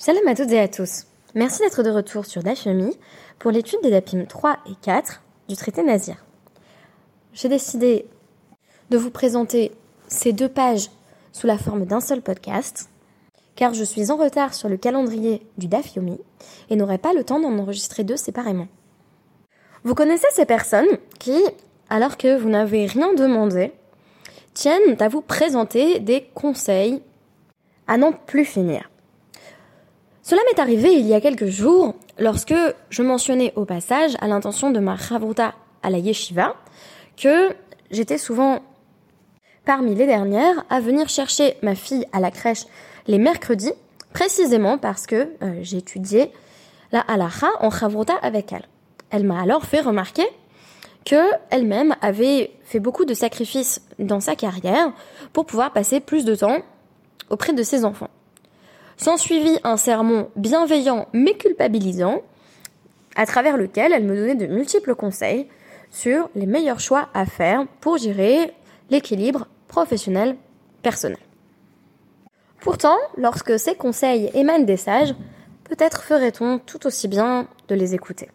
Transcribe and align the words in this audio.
Salam 0.00 0.28
à 0.28 0.36
toutes 0.36 0.52
et 0.52 0.60
à 0.60 0.68
tous. 0.68 1.06
Merci 1.34 1.58
d'être 1.58 1.82
de 1.82 1.90
retour 1.90 2.24
sur 2.24 2.40
Dafyomi 2.40 2.96
pour 3.40 3.50
l'étude 3.50 3.80
des 3.82 3.90
Dapim 3.90 4.26
3 4.26 4.58
et 4.70 4.76
4 4.80 5.20
du 5.48 5.56
traité 5.56 5.82
Nazir. 5.82 6.24
J'ai 7.32 7.48
décidé 7.48 8.06
de 8.90 8.96
vous 8.96 9.10
présenter 9.10 9.72
ces 10.06 10.32
deux 10.32 10.48
pages 10.48 10.88
sous 11.32 11.48
la 11.48 11.58
forme 11.58 11.84
d'un 11.84 11.98
seul 11.98 12.22
podcast, 12.22 12.90
car 13.56 13.74
je 13.74 13.82
suis 13.82 14.12
en 14.12 14.16
retard 14.16 14.54
sur 14.54 14.68
le 14.68 14.76
calendrier 14.76 15.44
du 15.58 15.66
Dafyomi 15.66 16.20
et 16.70 16.76
n'aurai 16.76 16.98
pas 16.98 17.12
le 17.12 17.24
temps 17.24 17.40
d'en 17.40 17.58
enregistrer 17.58 18.04
deux 18.04 18.16
séparément. 18.16 18.68
Vous 19.82 19.96
connaissez 19.96 20.28
ces 20.32 20.46
personnes 20.46 20.98
qui, 21.18 21.42
alors 21.90 22.16
que 22.16 22.38
vous 22.38 22.48
n'avez 22.48 22.86
rien 22.86 23.14
demandé, 23.14 23.72
tiennent 24.54 24.96
à 25.00 25.08
vous 25.08 25.22
présenter 25.22 25.98
des 25.98 26.22
conseils 26.34 27.02
à 27.88 27.96
n'en 27.96 28.12
plus 28.12 28.44
finir. 28.44 28.88
Cela 30.28 30.42
m'est 30.44 30.60
arrivé 30.60 30.92
il 30.92 31.06
y 31.06 31.14
a 31.14 31.22
quelques 31.22 31.46
jours 31.46 31.94
lorsque 32.18 32.54
je 32.90 33.02
mentionnais 33.02 33.54
au 33.56 33.64
passage 33.64 34.14
à 34.20 34.28
l'intention 34.28 34.70
de 34.70 34.78
ma 34.78 34.98
chavruta 34.98 35.54
à 35.82 35.88
la 35.88 35.96
yeshiva 35.96 36.54
que 37.16 37.56
j'étais 37.90 38.18
souvent 38.18 38.60
parmi 39.64 39.94
les 39.94 40.04
dernières 40.04 40.66
à 40.68 40.80
venir 40.80 41.08
chercher 41.08 41.56
ma 41.62 41.74
fille 41.74 42.04
à 42.12 42.20
la 42.20 42.30
crèche 42.30 42.66
les 43.06 43.16
mercredis, 43.16 43.72
précisément 44.12 44.76
parce 44.76 45.06
que 45.06 45.30
euh, 45.42 45.60
j'étudiais 45.62 46.30
la 46.92 47.00
halacha 47.00 47.48
en 47.60 47.70
chavruta 47.70 48.12
avec 48.20 48.52
elle. 48.52 48.68
Elle 49.08 49.24
m'a 49.24 49.40
alors 49.40 49.64
fait 49.64 49.80
remarquer 49.80 50.26
que 51.06 51.24
elle-même 51.48 51.96
avait 52.02 52.50
fait 52.64 52.80
beaucoup 52.80 53.06
de 53.06 53.14
sacrifices 53.14 53.80
dans 53.98 54.20
sa 54.20 54.36
carrière 54.36 54.92
pour 55.32 55.46
pouvoir 55.46 55.72
passer 55.72 56.00
plus 56.00 56.26
de 56.26 56.34
temps 56.34 56.58
auprès 57.30 57.54
de 57.54 57.62
ses 57.62 57.86
enfants. 57.86 58.10
S'ensuivit 58.98 59.60
un 59.62 59.76
sermon 59.76 60.28
bienveillant 60.34 61.06
mais 61.12 61.34
culpabilisant, 61.34 62.20
à 63.14 63.26
travers 63.26 63.56
lequel 63.56 63.92
elle 63.92 64.02
me 64.02 64.16
donnait 64.16 64.34
de 64.34 64.46
multiples 64.46 64.96
conseils 64.96 65.46
sur 65.92 66.28
les 66.34 66.46
meilleurs 66.46 66.80
choix 66.80 67.08
à 67.14 67.24
faire 67.24 67.64
pour 67.80 67.96
gérer 67.96 68.52
l'équilibre 68.90 69.46
professionnel 69.68 70.36
personnel. 70.82 71.18
Pourtant, 72.60 72.96
lorsque 73.16 73.56
ces 73.56 73.76
conseils 73.76 74.30
émanent 74.34 74.64
des 74.64 74.76
sages, 74.76 75.14
peut-être 75.62 76.02
ferait-on 76.02 76.58
tout 76.58 76.84
aussi 76.84 77.06
bien 77.06 77.46
de 77.68 77.76
les 77.76 77.94
écouter. 77.94 78.28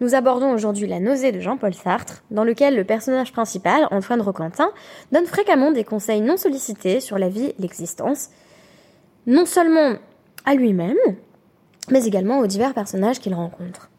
Nous 0.00 0.14
abordons 0.14 0.52
aujourd'hui 0.52 0.86
la 0.86 1.00
nausée 1.00 1.32
de 1.32 1.40
Jean-Paul 1.40 1.72
Sartre, 1.72 2.22
dans 2.30 2.44
lequel 2.44 2.76
le 2.76 2.84
personnage 2.84 3.32
principal, 3.32 3.88
Antoine 3.90 4.20
Roquentin, 4.20 4.72
donne 5.10 5.24
fréquemment 5.24 5.70
des 5.70 5.84
conseils 5.84 6.20
non 6.20 6.36
sollicités 6.36 7.00
sur 7.00 7.16
la 7.16 7.30
vie 7.30 7.46
et 7.46 7.54
l'existence, 7.58 8.28
non 9.26 9.46
seulement 9.46 9.94
à 10.44 10.54
lui-même, 10.54 10.96
mais 11.90 12.04
également 12.04 12.38
aux 12.38 12.46
divers 12.46 12.74
personnages 12.74 13.20
qu'il 13.20 13.34
rencontre. 13.34 13.90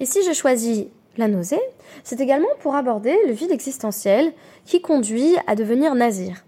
Et 0.00 0.06
si 0.06 0.24
je 0.24 0.32
choisis 0.32 0.86
la 1.16 1.28
nausée, 1.28 1.60
c'est 2.04 2.20
également 2.20 2.48
pour 2.60 2.74
aborder 2.74 3.16
le 3.26 3.32
vide 3.32 3.50
existentiel 3.50 4.32
qui 4.64 4.80
conduit 4.80 5.36
à 5.46 5.54
devenir 5.54 5.94
nazir. 5.94 6.44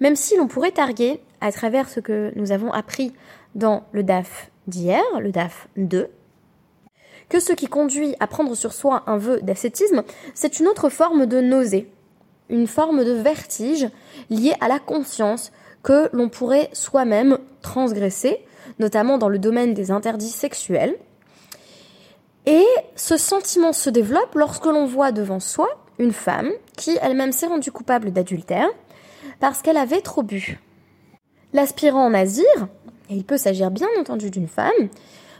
Même 0.00 0.16
si 0.16 0.36
l'on 0.36 0.48
pourrait 0.48 0.72
targuer, 0.72 1.20
à 1.40 1.52
travers 1.52 1.88
ce 1.88 2.00
que 2.00 2.32
nous 2.36 2.52
avons 2.52 2.72
appris 2.72 3.12
dans 3.54 3.84
le 3.92 4.02
DAF 4.02 4.50
d'hier, 4.66 5.02
le 5.18 5.30
DAF 5.30 5.68
2, 5.76 6.08
que 7.28 7.40
ce 7.40 7.52
qui 7.52 7.66
conduit 7.66 8.14
à 8.20 8.26
prendre 8.26 8.54
sur 8.54 8.72
soi 8.72 9.04
un 9.06 9.16
vœu 9.16 9.40
d'ascétisme, 9.42 10.02
c'est 10.34 10.60
une 10.60 10.66
autre 10.66 10.88
forme 10.88 11.26
de 11.26 11.40
nausée, 11.40 11.90
une 12.48 12.66
forme 12.66 13.04
de 13.04 13.12
vertige 13.12 13.88
liée 14.30 14.54
à 14.60 14.68
la 14.68 14.78
conscience 14.78 15.52
que 15.82 16.08
l'on 16.12 16.28
pourrait 16.28 16.68
soi-même 16.72 17.38
transgresser, 17.62 18.44
notamment 18.78 19.18
dans 19.18 19.28
le 19.28 19.38
domaine 19.38 19.74
des 19.74 19.90
interdits 19.90 20.28
sexuels. 20.28 20.96
Et 22.46 22.66
ce 22.96 23.16
sentiment 23.16 23.72
se 23.72 23.90
développe 23.90 24.34
lorsque 24.34 24.66
l'on 24.66 24.86
voit 24.86 25.12
devant 25.12 25.40
soi 25.40 25.68
une 25.98 26.12
femme 26.12 26.50
qui 26.76 26.98
elle-même 27.02 27.32
s'est 27.32 27.46
rendue 27.46 27.72
coupable 27.72 28.10
d'adultère 28.10 28.68
parce 29.38 29.62
qu'elle 29.62 29.76
avait 29.76 30.00
trop 30.00 30.22
bu. 30.22 30.58
L'aspirant 31.52 32.08
nazir, 32.10 32.46
et 33.08 33.14
il 33.14 33.24
peut 33.24 33.36
s'agir 33.36 33.70
bien 33.70 33.88
entendu 33.98 34.30
d'une 34.30 34.48
femme, 34.48 34.88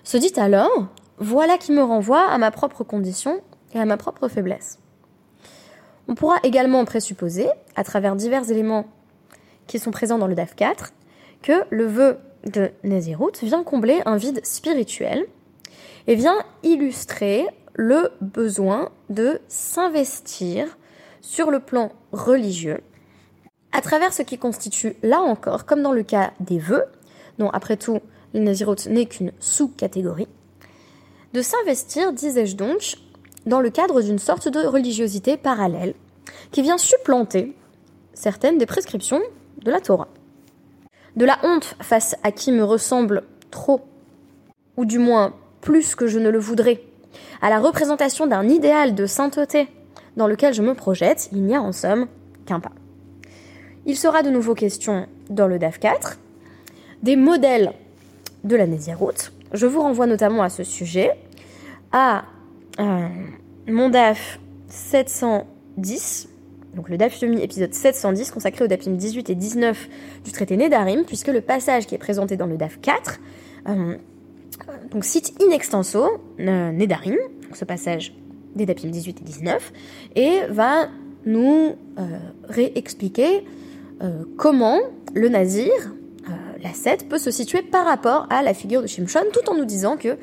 se 0.05 0.17
dit 0.17 0.33
alors 0.37 0.87
voilà 1.19 1.59
qui 1.59 1.73
me 1.73 1.83
renvoie 1.83 2.27
à 2.27 2.39
ma 2.39 2.51
propre 2.51 2.83
condition 2.83 3.41
et 3.75 3.79
à 3.79 3.85
ma 3.85 3.97
propre 3.97 4.29
faiblesse. 4.29 4.79
On 6.09 6.15
pourra 6.15 6.37
également 6.43 6.85
présupposer, 6.85 7.49
à 7.77 7.85
travers 7.85 8.17
divers 8.17 8.51
éléments 8.51 8.87
qui 9.71 9.79
sont 9.79 9.93
présents 9.93 10.19
dans 10.19 10.27
le 10.27 10.35
DAF 10.35 10.57
4, 10.57 10.93
que 11.43 11.63
le 11.71 11.87
vœu 11.87 12.19
de 12.45 12.73
Nézirut 12.83 13.31
vient 13.41 13.63
combler 13.63 14.03
un 14.05 14.17
vide 14.17 14.45
spirituel 14.45 15.27
et 16.09 16.17
vient 16.17 16.39
illustrer 16.65 17.47
le 17.75 18.11
besoin 18.21 18.91
de 19.11 19.41
s'investir 19.47 20.77
sur 21.21 21.53
le 21.53 21.61
plan 21.61 21.93
religieux 22.11 22.81
à 23.71 23.81
travers 23.81 24.13
ce 24.13 24.23
qui 24.23 24.39
constitue, 24.39 24.97
là 25.05 25.21
encore, 25.21 25.67
comme 25.67 25.83
dans 25.83 25.93
le 25.93 26.03
cas 26.03 26.33
des 26.41 26.59
vœux, 26.59 26.87
dont 27.39 27.51
après 27.51 27.77
tout 27.77 28.01
le 28.35 28.41
Nézirut 28.41 28.89
n'est 28.89 29.07
qu'une 29.07 29.31
sous-catégorie, 29.39 30.27
de 31.33 31.43
s'investir, 31.43 32.13
disais-je 32.13 32.57
donc, 32.57 32.97
dans 33.47 33.61
le 33.61 33.71
cadre 33.71 34.03
d'une 34.03 34.19
sorte 34.19 34.49
de 34.49 34.67
religiosité 34.67 35.37
parallèle 35.37 35.95
qui 36.51 36.61
vient 36.61 36.77
supplanter 36.77 37.55
certaines 38.15 38.59
des 38.59 38.67
prescriptions 38.67 39.23
de 39.65 39.71
la 39.71 39.81
Torah. 39.81 40.09
De 41.17 41.25
la 41.25 41.39
honte 41.43 41.77
face 41.81 42.17
à 42.23 42.33
qui 42.33 42.53
me 42.53 42.65
ressemble 42.65 43.23
trop, 43.51 43.83
ou 44.77 44.85
du 44.85 44.99
moins 44.99 45.35
plus 45.61 45.95
que 45.95 46.07
je 46.07 46.19
ne 46.19 46.31
le 46.31 46.39
voudrais, 46.39 46.83
à 47.43 47.51
la 47.51 47.59
représentation 47.59 48.27
d'un 48.27 48.49
idéal 48.49 48.95
de 48.95 49.07
sainteté 49.07 49.69
dans 50.17 50.27
lequel 50.27 50.55
je 50.55 50.63
me 50.63 50.75
projette, 50.75 51.29
il 51.33 51.43
n'y 51.43 51.55
a 51.55 51.63
en 51.63 51.73
somme 51.73 52.07
qu'un 52.47 52.61
pas. 52.61 52.73
Il 53.87 53.97
sera 53.97 54.23
de 54.23 54.31
nouveau 54.31 54.55
question 54.55 55.07
dans 55.29 55.47
le 55.47 55.59
DAF 55.59 55.79
4 55.79 56.19
des 57.03 57.17
modèles 57.17 57.73
de 58.45 58.57
la 58.57 58.67
Nézirut. 58.67 59.33
Je 59.53 59.67
vous 59.67 59.81
renvoie 59.81 60.07
notamment 60.07 60.43
à 60.43 60.49
ce 60.49 60.65
sujet 60.65 61.13
à 61.93 62.25
euh, 62.79 63.09
mon 63.67 63.89
DAF 63.89 64.39
710 64.69 66.30
donc 66.75 66.89
le 66.89 66.97
Dafyomi 66.97 67.43
épisode 67.43 67.75
710 67.75 68.31
consacré 68.31 68.65
aux 68.65 68.69
Dafim 68.69 68.93
18 68.93 69.31
et 69.31 69.35
19 69.35 69.89
du 70.25 70.33
traité 70.33 70.57
Nedarim, 70.57 71.05
puisque 71.05 71.29
le 71.29 71.41
passage 71.41 71.87
qui 71.87 71.95
est 71.95 71.99
présenté 71.99 72.37
dans 72.37 72.47
le 72.47 72.57
Daf 72.57 72.81
4 72.81 73.21
euh, 73.69 73.97
donc 74.91 75.05
cite 75.05 75.35
in 75.41 75.51
extenso 75.51 76.07
euh, 76.41 76.73
Nedarim, 76.73 77.17
donc 77.43 77.57
ce 77.57 77.65
passage 77.65 78.15
des 78.55 78.67
Dafim 78.67 78.89
18 78.89 79.21
et 79.21 79.25
19, 79.25 79.73
et 80.17 80.41
va 80.51 80.89
nous 81.25 81.77
euh, 81.99 82.03
réexpliquer 82.49 83.45
euh, 84.03 84.25
comment 84.37 84.81
le 85.15 85.29
nazir, 85.29 85.71
la 86.63 86.75
7, 86.75 87.09
peut 87.09 87.19
se 87.19 87.31
situer 87.31 87.63
par 87.63 87.87
rapport 87.87 88.27
à 88.29 88.43
la 88.43 88.53
figure 88.53 88.83
de 88.83 88.87
Shimshon, 88.87 89.25
tout 89.33 89.49
en 89.51 89.55
nous 89.55 89.65
disant 89.65 89.97
que 89.97 90.19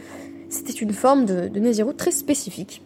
c'était 0.49 0.71
une 0.71 0.93
forme 0.93 1.25
de, 1.25 1.47
de 1.47 1.91
très 1.93 2.11
spécifique, 2.11 2.83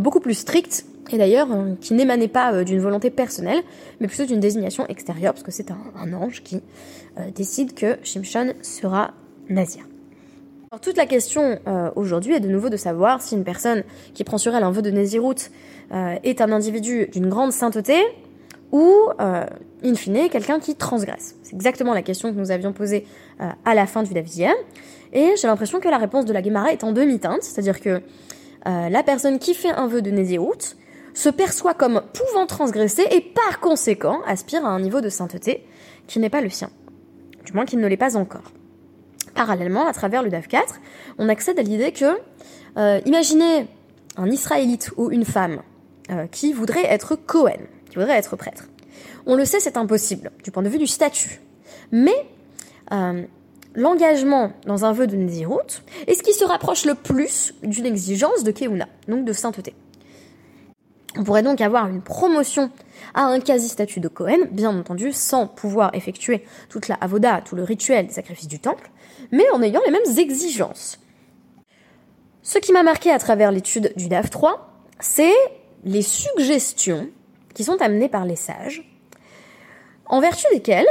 beaucoup 0.00 0.18
plus 0.18 0.34
stricte 0.34 0.84
et 1.10 1.18
d'ailleurs 1.18 1.48
euh, 1.52 1.74
qui 1.80 1.94
n'émanait 1.94 2.28
pas 2.28 2.52
euh, 2.52 2.64
d'une 2.64 2.80
volonté 2.80 3.10
personnelle, 3.10 3.62
mais 4.00 4.06
plutôt 4.06 4.24
d'une 4.24 4.40
désignation 4.40 4.86
extérieure, 4.86 5.32
parce 5.32 5.42
que 5.42 5.52
c'est 5.52 5.70
un, 5.70 6.12
ange 6.12 6.42
qui 6.42 6.62
euh, 7.18 7.30
décide 7.34 7.74
que 7.74 7.98
Shimshon 8.02 8.54
sera 8.62 9.12
nazir. 9.48 9.84
Toute 10.82 10.96
la 10.96 11.06
question 11.06 11.60
aujourd'hui 11.94 12.34
est 12.34 12.40
de 12.40 12.48
nouveau 12.48 12.68
de 12.68 12.76
savoir 12.76 13.22
si 13.22 13.36
une 13.36 13.44
personne 13.44 13.84
qui 14.12 14.24
prend 14.24 14.38
sur 14.38 14.56
elle 14.56 14.64
un 14.64 14.72
vœu 14.72 14.82
de 14.82 14.90
Nézirut 14.90 15.36
est 15.92 16.40
un 16.40 16.50
individu 16.50 17.06
d'une 17.12 17.28
grande 17.28 17.52
sainteté 17.52 17.94
ou, 18.72 18.92
in 19.20 19.94
fine, 19.94 20.28
quelqu'un 20.28 20.58
qui 20.58 20.74
transgresse. 20.74 21.36
C'est 21.44 21.54
exactement 21.54 21.94
la 21.94 22.02
question 22.02 22.34
que 22.34 22.36
nous 22.36 22.50
avions 22.50 22.72
posée 22.72 23.06
à 23.38 23.76
la 23.76 23.86
fin 23.86 24.02
du 24.02 24.14
Davidier. 24.14 24.50
Et 25.12 25.34
j'ai 25.40 25.46
l'impression 25.46 25.78
que 25.78 25.88
la 25.88 25.98
réponse 25.98 26.24
de 26.24 26.32
la 26.32 26.42
Gemara 26.42 26.72
est 26.72 26.82
en 26.82 26.90
demi-teinte, 26.90 27.44
c'est-à-dire 27.44 27.80
que 27.80 28.02
la 28.66 29.02
personne 29.04 29.38
qui 29.38 29.54
fait 29.54 29.70
un 29.70 29.86
vœu 29.86 30.02
de 30.02 30.10
Nézirut 30.10 30.74
se 31.14 31.28
perçoit 31.28 31.74
comme 31.74 32.02
pouvant 32.12 32.46
transgresser 32.46 33.06
et 33.10 33.20
par 33.20 33.60
conséquent 33.60 34.20
aspire 34.26 34.66
à 34.66 34.68
un 34.68 34.80
niveau 34.80 35.00
de 35.00 35.08
sainteté 35.08 35.66
qui 36.06 36.18
n'est 36.18 36.30
pas 36.30 36.40
le 36.40 36.50
sien, 36.50 36.70
du 37.44 37.52
moins 37.52 37.64
qu'il 37.64 37.78
ne 37.80 37.86
l'est 37.86 37.96
pas 37.96 38.16
encore. 38.16 38.52
Parallèlement, 39.34 39.86
à 39.86 39.92
travers 39.92 40.22
le 40.22 40.30
DAF 40.30 40.48
4, 40.48 40.80
on 41.18 41.28
accède 41.28 41.58
à 41.58 41.62
l'idée 41.62 41.92
que, 41.92 42.18
euh, 42.76 43.00
imaginez 43.06 43.66
un 44.16 44.30
Israélite 44.30 44.92
ou 44.96 45.10
une 45.10 45.24
femme 45.24 45.62
euh, 46.10 46.26
qui 46.26 46.52
voudrait 46.52 46.84
être 46.84 47.16
Cohen, 47.16 47.60
qui 47.90 47.96
voudrait 47.96 48.18
être 48.18 48.36
prêtre. 48.36 48.68
On 49.26 49.34
le 49.34 49.44
sait, 49.44 49.60
c'est 49.60 49.76
impossible 49.76 50.30
du 50.42 50.50
point 50.50 50.62
de 50.62 50.68
vue 50.68 50.78
du 50.78 50.86
statut. 50.86 51.40
Mais 51.90 52.26
euh, 52.92 53.24
l'engagement 53.74 54.52
dans 54.66 54.84
un 54.84 54.92
vœu 54.92 55.06
de 55.06 55.16
Nézirut 55.16 55.82
est 56.06 56.14
ce 56.14 56.22
qui 56.22 56.32
se 56.32 56.44
rapproche 56.44 56.84
le 56.84 56.94
plus 56.94 57.54
d'une 57.62 57.86
exigence 57.86 58.44
de 58.44 58.52
Keuna, 58.52 58.88
donc 59.08 59.24
de 59.24 59.32
sainteté. 59.32 59.74
On 61.16 61.22
pourrait 61.22 61.42
donc 61.42 61.60
avoir 61.60 61.86
une 61.88 62.02
promotion 62.02 62.70
à 63.14 63.24
un 63.24 63.38
quasi-statut 63.38 64.00
de 64.00 64.08
Cohen, 64.08 64.48
bien 64.50 64.76
entendu, 64.76 65.12
sans 65.12 65.46
pouvoir 65.46 65.94
effectuer 65.94 66.44
toute 66.68 66.88
la 66.88 66.96
avoda, 66.96 67.40
tout 67.40 67.54
le 67.54 67.62
rituel 67.62 68.08
des 68.08 68.12
sacrifices 68.12 68.48
du 68.48 68.58
temple, 68.58 68.90
mais 69.30 69.48
en 69.52 69.62
ayant 69.62 69.80
les 69.86 69.92
mêmes 69.92 70.18
exigences. 70.18 70.98
Ce 72.42 72.58
qui 72.58 72.72
m'a 72.72 72.82
marqué 72.82 73.10
à 73.10 73.18
travers 73.18 73.52
l'étude 73.52 73.92
du 73.96 74.08
DAF 74.08 74.30
3, 74.30 74.68
c'est 74.98 75.34
les 75.84 76.02
suggestions 76.02 77.08
qui 77.54 77.62
sont 77.62 77.80
amenées 77.80 78.08
par 78.08 78.24
les 78.24 78.36
sages, 78.36 78.90
en 80.06 80.20
vertu 80.20 80.44
desquelles 80.52 80.86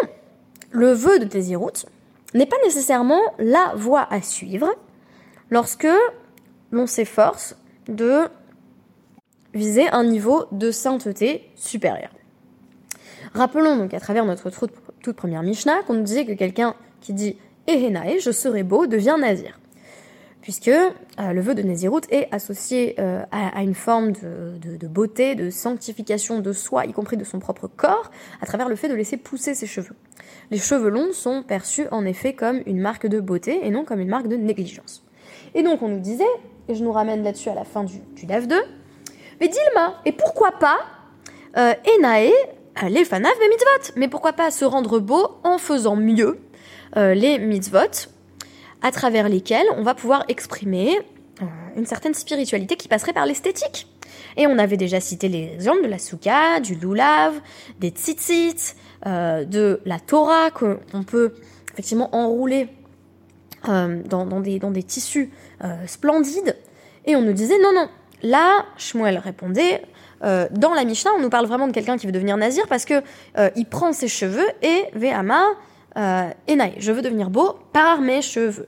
le 0.72 0.92
vœu 0.92 1.20
de 1.20 1.26
Tézirout 1.26 1.86
n'est 2.34 2.46
pas 2.46 2.56
nécessairement 2.64 3.22
la 3.38 3.74
voie 3.76 4.08
à 4.10 4.22
suivre 4.22 4.74
lorsque 5.50 5.88
l'on 6.72 6.88
s'efforce 6.88 7.56
de 7.88 8.22
viser 9.54 9.88
un 9.90 10.04
niveau 10.04 10.46
de 10.52 10.72
sainteté 10.72 11.50
supérieur. 11.56 12.12
Rappelons 13.34 13.78
donc 13.78 13.94
à 13.94 14.00
travers 14.00 14.26
notre 14.26 14.50
toute 14.50 15.16
première 15.16 15.44
Mishnah 15.44 15.84
qu'on 15.84 15.94
nous 15.94 16.04
disait 16.04 16.26
que 16.26 16.34
quelqu'un 16.34 16.76
qui 17.02 17.14
dit 17.14 17.38
Ehenae, 17.68 18.20
je 18.20 18.32
serai 18.32 18.64
beau, 18.64 18.88
devient 18.88 19.16
nazir. 19.20 19.60
Puisque 20.42 20.68
euh, 20.68 20.92
le 21.18 21.40
vœu 21.40 21.56
de 21.56 21.62
Nézirut 21.62 22.02
est 22.10 22.28
associé 22.34 22.96
euh, 23.00 23.24
à, 23.32 23.64
une 23.64 23.74
forme 23.74 24.12
de, 24.12 24.88
beauté, 24.88 25.36
de 25.36 25.50
sanctification 25.50 26.40
de 26.40 26.52
soi, 26.52 26.86
y 26.86 26.92
compris 26.92 27.16
de 27.16 27.24
son 27.24 27.40
propre 27.40 27.68
corps, 27.68 28.12
à 28.42 28.46
travers 28.46 28.68
le 28.68 28.76
fait 28.76 28.90
de 28.90 28.94
laisser 28.94 29.16
pousser 29.16 29.56
ses 29.56 29.68
cheveux. 29.68 29.96
Les 30.52 30.58
cheveux 30.58 30.90
longs 30.90 31.14
sont 31.14 31.44
perçus 31.44 31.88
en 31.92 32.06
effet 32.06 32.34
comme 32.34 32.62
une 32.66 32.82
marque 32.82 33.08
de 33.08 33.22
beauté 33.22 33.66
et 33.66 33.70
non 33.70 33.86
comme 33.86 34.02
une 34.02 34.10
marque 34.10 34.28
de 34.28 34.36
négligence. 34.36 35.06
Et 35.56 35.64
donc 35.64 35.82
on 35.82 35.88
nous 35.88 36.02
disait, 36.02 36.26
et 36.68 36.76
je 36.76 36.84
nous 36.84 36.92
ramène 36.92 37.24
là-dessus 37.24 37.50
à 37.50 37.56
la 37.56 37.64
fin 37.64 37.86
du, 37.86 38.00
du 38.14 38.26
2, 38.26 38.36
mais 39.40 39.48
Dilma, 39.48 40.02
et 40.06 40.12
pourquoi 40.12 40.52
pas 40.52 40.80
euh, 41.58 41.74
euh, 42.82 42.90
les 42.90 43.06
fanav 43.06 43.34
et 43.44 43.50
mitzvot 43.50 43.94
Mais 43.96 44.08
pourquoi 44.08 44.34
pas 44.34 44.50
se 44.52 44.66
rendre 44.66 45.00
beau 45.00 45.28
en 45.44 45.58
faisant 45.58 45.96
mieux 45.96 46.40
euh, 46.98 47.14
les 47.14 47.38
mitzvot 47.38 48.10
à 48.82 48.92
travers 48.92 49.30
lesquels 49.30 49.68
on 49.78 49.84
va 49.84 49.94
pouvoir 49.94 50.26
exprimer 50.28 50.98
euh, 51.42 51.46
une 51.76 51.86
certaine 51.86 52.14
spiritualité 52.14 52.76
qui 52.76 52.88
passerait 52.88 53.14
par 53.14 53.26
l'esthétique. 53.26 53.88
Et 54.36 54.48
on 54.48 54.58
avait 54.58 54.78
déjà 54.78 55.00
cité 55.00 55.30
les 55.30 55.54
exemples 55.54 55.84
de 55.84 55.88
la 55.88 56.00
souka, 56.00 56.60
du 56.60 56.76
lulav, 56.76 57.40
des 57.80 57.90
tzitzit, 57.90 58.76
de 59.06 59.82
la 59.86 60.00
Torah 60.00 60.50
qu'on 60.50 61.04
peut 61.04 61.34
effectivement 61.74 62.16
enrouler 62.16 62.70
dans, 63.68 64.40
des, 64.42 64.84
tissus 64.84 65.32
splendides. 65.86 66.56
Et 67.06 67.16
on 67.16 67.22
nous 67.22 67.34
disait 67.34 67.60
non, 67.60 67.74
non, 67.74 67.90
Là, 68.24 68.66
Shmuel 68.78 69.18
répondait, 69.18 69.84
euh, 70.24 70.48
dans 70.52 70.74
la 70.74 70.86
Mishnah, 70.86 71.12
on 71.18 71.22
nous 71.22 71.30
parle 71.30 71.46
vraiment 71.46 71.68
de 71.68 71.74
quelqu'un 71.74 71.98
qui 71.98 72.06
veut 72.06 72.12
devenir 72.12 72.38
nazir 72.38 72.68
parce 72.68 72.86
que 72.86 73.04
euh, 73.38 73.50
il 73.56 73.66
prend 73.66 73.92
ses 73.92 74.08
cheveux 74.08 74.48
et 74.62 74.86
ve'ama 74.94 75.44
euh, 75.98 76.30
enaï. 76.50 76.74
Je 76.78 76.92
veux 76.92 77.02
devenir 77.02 77.30
beau 77.30 77.60
par 77.74 78.00
mes 78.02 78.22
cheveux. 78.22 78.68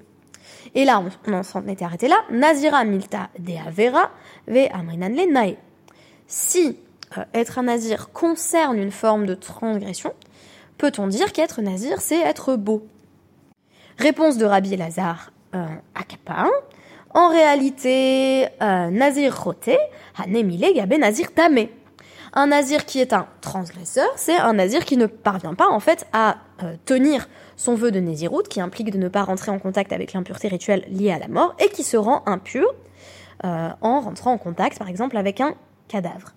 Et 0.76 0.84
là, 0.84 1.02
on, 1.28 1.44
s'en 1.44 1.66
était 1.68 1.86
arrêté 1.86 2.10
là. 2.10 2.18
Nazira 2.30 2.84
milta 2.84 3.30
de 3.40 3.54
avera 3.66 4.12
le 4.48 5.32
nae. 5.32 5.56
Si 6.28 6.78
être 7.34 7.60
un 7.60 7.64
nazir 7.64 8.12
concerne 8.12 8.78
une 8.78 8.92
forme 8.92 9.26
de 9.26 9.36
transgression, 9.36 10.14
peut-on 10.78 11.08
dire 11.08 11.32
qu'être 11.32 11.62
nazir, 11.62 12.02
c'est 12.02 12.20
être 12.20 12.58
beau? 12.58 12.86
Réponse 13.98 14.38
de 14.38 14.46
Rabbi 14.46 14.76
Lazare 14.76 15.32
euh, 15.56 15.66
Akapa. 15.94 16.48
En 17.16 17.30
réalité, 17.30 18.46
euh, 18.62 18.90
Nazir 18.90 19.42
Roté, 19.42 19.78
Hanemile 20.18 20.74
Gabe 20.76 20.96
Nazir 20.96 21.34
Tamé. 21.34 21.72
Un 22.34 22.48
nazir 22.48 22.86
qui 22.86 23.00
est 23.00 23.14
un 23.14 23.28
transgresseur, 23.40 24.10
c'est 24.18 24.36
un 24.36 24.52
nazir 24.52 24.84
qui 24.84 24.98
ne 24.98 25.06
parvient 25.06 25.54
pas 25.54 25.70
en 25.70 25.80
fait 25.80 26.06
à 26.12 26.36
euh, 26.62 26.76
tenir 26.84 27.30
son 27.56 27.76
vœu 27.76 27.92
de 27.92 28.02
Néziroute, 28.02 28.50
qui 28.50 28.60
implique 28.60 28.92
de 28.92 28.98
ne 28.98 29.08
pas 29.08 29.24
rentrer 29.24 29.50
en 29.52 29.60
contact 29.60 29.94
avec 29.94 30.12
l'impureté 30.12 30.50
rituelle 30.50 30.84
liée 30.90 31.14
à 31.14 31.18
la 31.18 31.30
mort, 31.30 31.56
et 31.60 31.70
qui 31.70 31.84
se 31.84 31.96
rend 31.96 32.22
impur 32.26 32.68
euh, 33.46 33.70
en 33.80 34.02
rentrant 34.02 34.34
en 34.34 34.38
contact 34.38 34.78
par 34.78 34.90
exemple 34.90 35.16
avec 35.16 35.40
un 35.40 35.56
cadavre. 35.88 36.34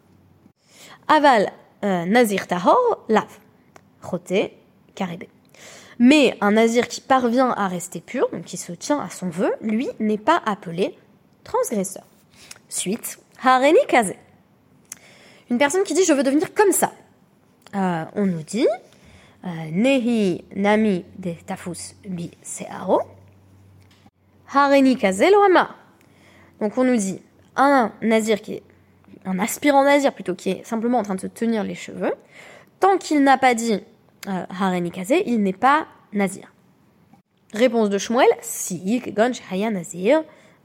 Aval 1.08 1.50
Nazir 1.82 2.46
Tahor, 2.46 3.04
lave. 3.08 3.38
Roté, 4.00 4.56
caribé. 4.94 5.28
Mais 5.98 6.36
un 6.40 6.52
nazir 6.52 6.86
qui 6.86 7.00
parvient 7.00 7.50
à 7.50 7.66
rester 7.66 8.00
pur, 8.00 8.28
donc 8.32 8.44
qui 8.44 8.56
se 8.56 8.72
tient 8.72 9.00
à 9.00 9.10
son 9.10 9.28
vœu, 9.28 9.52
lui 9.60 9.88
n'est 9.98 10.18
pas 10.18 10.40
appelé 10.46 10.96
transgresseur. 11.42 12.04
Suite, 12.68 13.18
Hareni 13.42 13.78
Kaze. 13.88 14.14
Une 15.50 15.58
personne 15.58 15.82
qui 15.82 15.94
dit 15.94 16.04
je 16.04 16.12
veux 16.12 16.22
devenir 16.22 16.54
comme 16.54 16.72
ça. 16.72 16.92
Euh, 17.74 18.04
on 18.14 18.26
nous 18.26 18.42
dit 18.42 18.66
euh, 19.44 19.48
Nehi 19.72 20.44
Nami 20.54 21.04
de 21.18 21.32
Tafus 21.46 21.94
bi 22.06 22.30
Searo. 22.42 23.00
Hareni 24.52 24.96
Kaze 24.96 25.24
Loama. 25.30 25.74
Donc 26.60 26.78
on 26.78 26.84
nous 26.84 26.96
dit 26.96 27.20
un 27.56 27.92
nazir 28.02 28.40
qui 28.40 28.54
est 28.54 28.62
un 29.24 29.38
aspirant 29.38 29.84
nazir 29.84 30.12
plutôt 30.14 30.34
qui 30.34 30.50
est 30.50 30.64
simplement 30.64 30.98
en 30.98 31.02
train 31.02 31.14
de 31.14 31.20
se 31.20 31.26
tenir 31.26 31.64
les 31.64 31.74
cheveux, 31.74 32.14
tant 32.80 32.98
qu'il 32.98 33.22
n'a 33.22 33.36
pas 33.36 33.54
dit 33.54 33.82
euh, 34.26 34.44
Hareni 34.60 34.90
il 35.26 35.42
n'est 35.42 35.52
pas 35.52 35.86
nazir. 36.12 36.52
Réponse 37.54 37.88
de 37.88 37.98
Shmuel, 37.98 38.28
si 38.42 39.02
Haya 39.50 39.70
Nazir, 39.70 40.22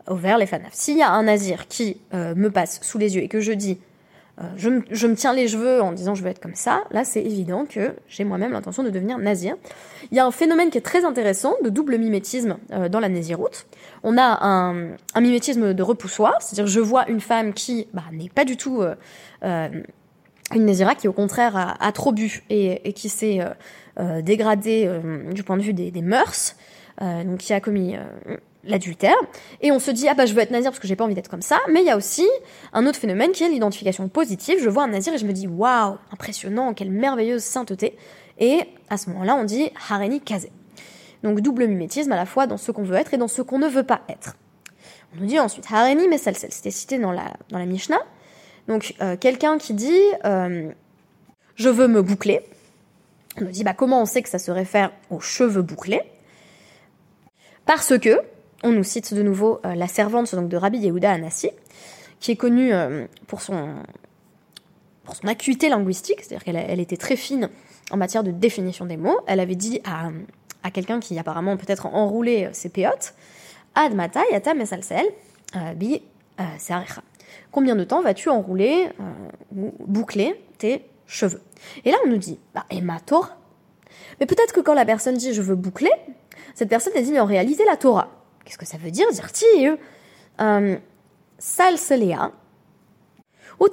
ouvert 0.10 0.38
les 0.38 0.46
fanaf. 0.46 0.74
S'il 0.74 0.98
y 0.98 1.02
a 1.02 1.12
un 1.12 1.24
nazir 1.24 1.68
qui 1.68 2.02
euh, 2.14 2.36
me 2.36 2.50
passe 2.50 2.82
sous 2.82 2.98
les 2.98 3.16
yeux 3.16 3.24
et 3.24 3.30
que 3.30 3.40
je 3.40 3.54
dis, 3.54 3.80
euh, 4.42 4.44
je, 4.58 4.70
me, 4.70 5.16
tiens 5.16 5.34
les 5.34 5.48
cheveux 5.48 5.82
en 5.82 5.94
disant 5.94 6.16
je 6.16 6.24
veux 6.24 6.30
être 6.30 6.42
comme 6.42 6.56
ça, 6.56 6.84
là 6.92 7.06
c'est 7.06 7.24
évident 7.24 7.66
que 7.66 7.94
j'ai 8.08 8.24
moi-même 8.24 8.52
l'intention 8.52 8.84
de 8.84 8.90
devenir 8.90 9.18
nazir. 9.18 9.56
Il 10.12 10.18
y 10.18 10.20
a 10.20 10.26
un 10.26 10.32
phénomène 10.32 10.72
qui 10.72 10.78
est 10.78 10.82
très 10.82 11.06
intéressant 11.06 11.54
de 11.64 11.70
double 11.70 11.98
mimétisme 11.98 12.58
dans 12.90 13.00
la 13.00 13.08
naziroute. 13.08 13.68
On 14.02 14.18
a 14.18 14.44
un, 14.46 14.96
mimétisme 15.22 15.74
de 15.74 15.84
repoussoir, 15.84 16.42
c'est-à-dire 16.42 16.68
je 16.68 16.80
vois 16.82 17.08
une 17.08 17.22
femme 17.22 17.54
qui 17.54 17.88
bah, 17.94 18.04
n'est 18.12 18.30
pas 18.30 18.44
du 18.44 18.58
tout 18.58 18.84
une 20.54 20.66
Nézira 20.66 20.96
qui 20.96 21.08
au 21.08 21.14
contraire 21.14 21.76
a, 21.80 21.92
trop 21.92 22.12
bu 22.12 22.44
et, 22.50 22.94
qui 22.94 23.10
s'est 23.10 23.40
euh, 23.42 23.50
euh, 24.00 24.22
dégradée 24.22 24.86
euh, 24.86 25.32
du 25.32 25.44
point 25.44 25.58
de 25.58 25.62
vue 25.62 25.74
des, 25.74 26.02
mœurs, 26.02 26.56
donc 27.00 27.40
qui 27.40 27.54
a 27.54 27.60
commis 27.60 27.96
l'adultère, 28.64 29.16
et 29.62 29.72
on 29.72 29.80
se 29.80 29.92
dit 29.92 30.08
ah 30.08 30.14
bah 30.14 30.26
je 30.26 30.34
veux 30.34 30.42
être 30.42 30.52
nazir 30.52 30.72
parce 30.72 30.80
que 30.80 30.88
j'ai 30.88 30.96
pas 30.96 31.04
envie 31.04 31.16
d'être 31.16 31.30
comme 31.30 31.42
ça, 31.42 31.60
mais 31.72 31.82
il 31.82 31.88
y 31.88 31.90
a 31.90 31.98
aussi 31.98 32.28
un 32.72 32.86
autre 32.86 33.00
phénomène 33.00 33.32
qui 33.32 33.44
est 33.44 33.50
l'identification 33.50 34.08
positive. 34.08 34.58
Je 34.62 34.70
vois 34.70 34.84
un 34.84 34.88
nazir 34.88 35.14
et 35.14 35.18
je 35.18 35.26
me 35.26 35.34
dis 35.34 35.48
waouh 35.48 35.98
impressionnant, 36.12 36.74
quelle 36.74 36.92
merveilleuse 36.92 37.44
sainteté, 37.44 37.98
et 38.40 38.62
à 38.90 38.98
ce 38.98 39.10
moment-là 39.10 39.36
on 39.36 39.44
dit 39.44 39.72
hareni 39.90 40.22
kaze. 40.22 40.48
Donc 41.24 41.42
double 41.42 41.68
mimétisme 41.68 42.12
à 42.12 42.16
la 42.16 42.26
fois 42.26 42.48
dans 42.48 42.58
ce 42.58 42.72
qu'on 42.72 42.84
veut 42.84 42.96
être 42.96 43.14
et 43.14 43.18
dans 43.18 43.28
ce 43.28 43.42
qu'on 43.42 43.60
ne 43.60 43.68
veut 43.68 43.84
pas 43.84 44.02
être. 44.08 44.36
On 45.16 45.22
nous 45.22 45.26
dit 45.26 45.40
ensuite 45.40 45.66
hareni 45.72 46.08
mesel, 46.08 46.36
c'était 46.36 46.72
cité 46.72 47.00
dans 47.00 47.12
la 47.12 47.34
dans 47.50 47.58
la 47.58 47.66
Mishnah. 47.66 48.00
Donc 48.68 48.96
euh, 49.02 49.18
quelqu'un 49.18 49.58
qui 49.58 49.74
dit 49.74 50.02
euh, 50.26 50.72
je 51.56 51.70
veux 51.70 51.88
me 51.88 52.02
boucler, 52.02 52.42
on 53.38 53.46
me 53.46 53.52
dit 53.52 53.64
bah 53.64 53.74
comment 53.74 54.02
on 54.02 54.06
sait 54.06 54.22
que 54.22 54.30
ça 54.30 54.40
se 54.40 54.52
réfère 54.52 54.92
aux 55.10 55.20
cheveux 55.20 55.62
bouclés? 55.62 56.02
Parce 57.66 57.98
que 57.98 58.22
on 58.64 58.72
nous 58.72 58.84
cite 58.84 59.14
de 59.14 59.22
nouveau 59.22 59.60
euh, 59.66 59.76
la 59.76 59.88
servante 59.88 60.34
de 60.36 60.58
Rabbi 60.58 60.80
Yehuda 60.80 61.12
Anassi, 61.12 61.50
qui 62.20 62.32
est 62.32 62.36
connue 62.38 62.72
pour 63.28 63.42
son 63.42 63.76
acuité 65.28 65.68
linguistique, 65.68 66.22
c'est-à-dire 66.22 66.46
qu'elle 66.46 66.56
elle 66.56 66.80
était 66.80 66.96
très 66.96 67.18
fine 67.18 67.50
en 67.92 67.98
matière 67.98 68.24
de 68.24 68.32
définition 68.32 68.86
des 68.86 68.96
mots. 68.96 69.20
Elle 69.28 69.42
avait 69.42 69.56
dit 69.56 69.82
à, 69.84 70.72
quelqu'un 70.72 71.02
qui 71.02 71.20
apparemment 71.20 71.58
peut-être 71.58 71.88
enroulé 71.88 72.48
ses 72.54 72.70
péotes, 72.70 73.14
Admata 73.76 74.22
yata 74.32 74.54
mesalsel 74.54 75.06
bi 75.76 76.02
searecha 76.58 77.02
combien 77.52 77.76
de 77.76 77.84
temps 77.84 78.02
vas-tu 78.02 78.30
enrouler 78.30 78.90
euh, 79.00 79.04
ou 79.56 79.74
boucler 79.80 80.42
tes 80.58 80.86
cheveux? 81.06 81.42
Et 81.86 81.92
là, 81.92 81.98
on 82.06 82.10
nous 82.10 82.18
dit, 82.18 82.40
bah, 82.54 82.66
Emma 82.70 83.00
Torah. 83.00 83.38
Mais 84.20 84.26
peut-être 84.26 84.54
que 84.54 84.60
quand 84.60 84.74
la 84.74 84.86
personne 84.86 85.16
dit 85.16 85.34
je 85.34 85.42
veux 85.42 85.56
boucler, 85.56 85.92
cette 86.56 86.70
personne 86.70 86.94
dit 87.02 87.20
en 87.20 87.26
réalité 87.26 87.64
la 87.66 87.78
Torah. 87.78 88.10
Qu'est-ce 88.46 88.58
que 88.58 88.66
ça 88.66 88.78
veut 88.78 88.92
dire 88.92 89.10
Dire 89.12 89.32
ti 89.32 89.46
euh, 90.42 90.78
salselea 91.38 92.32
ou. 93.60 93.68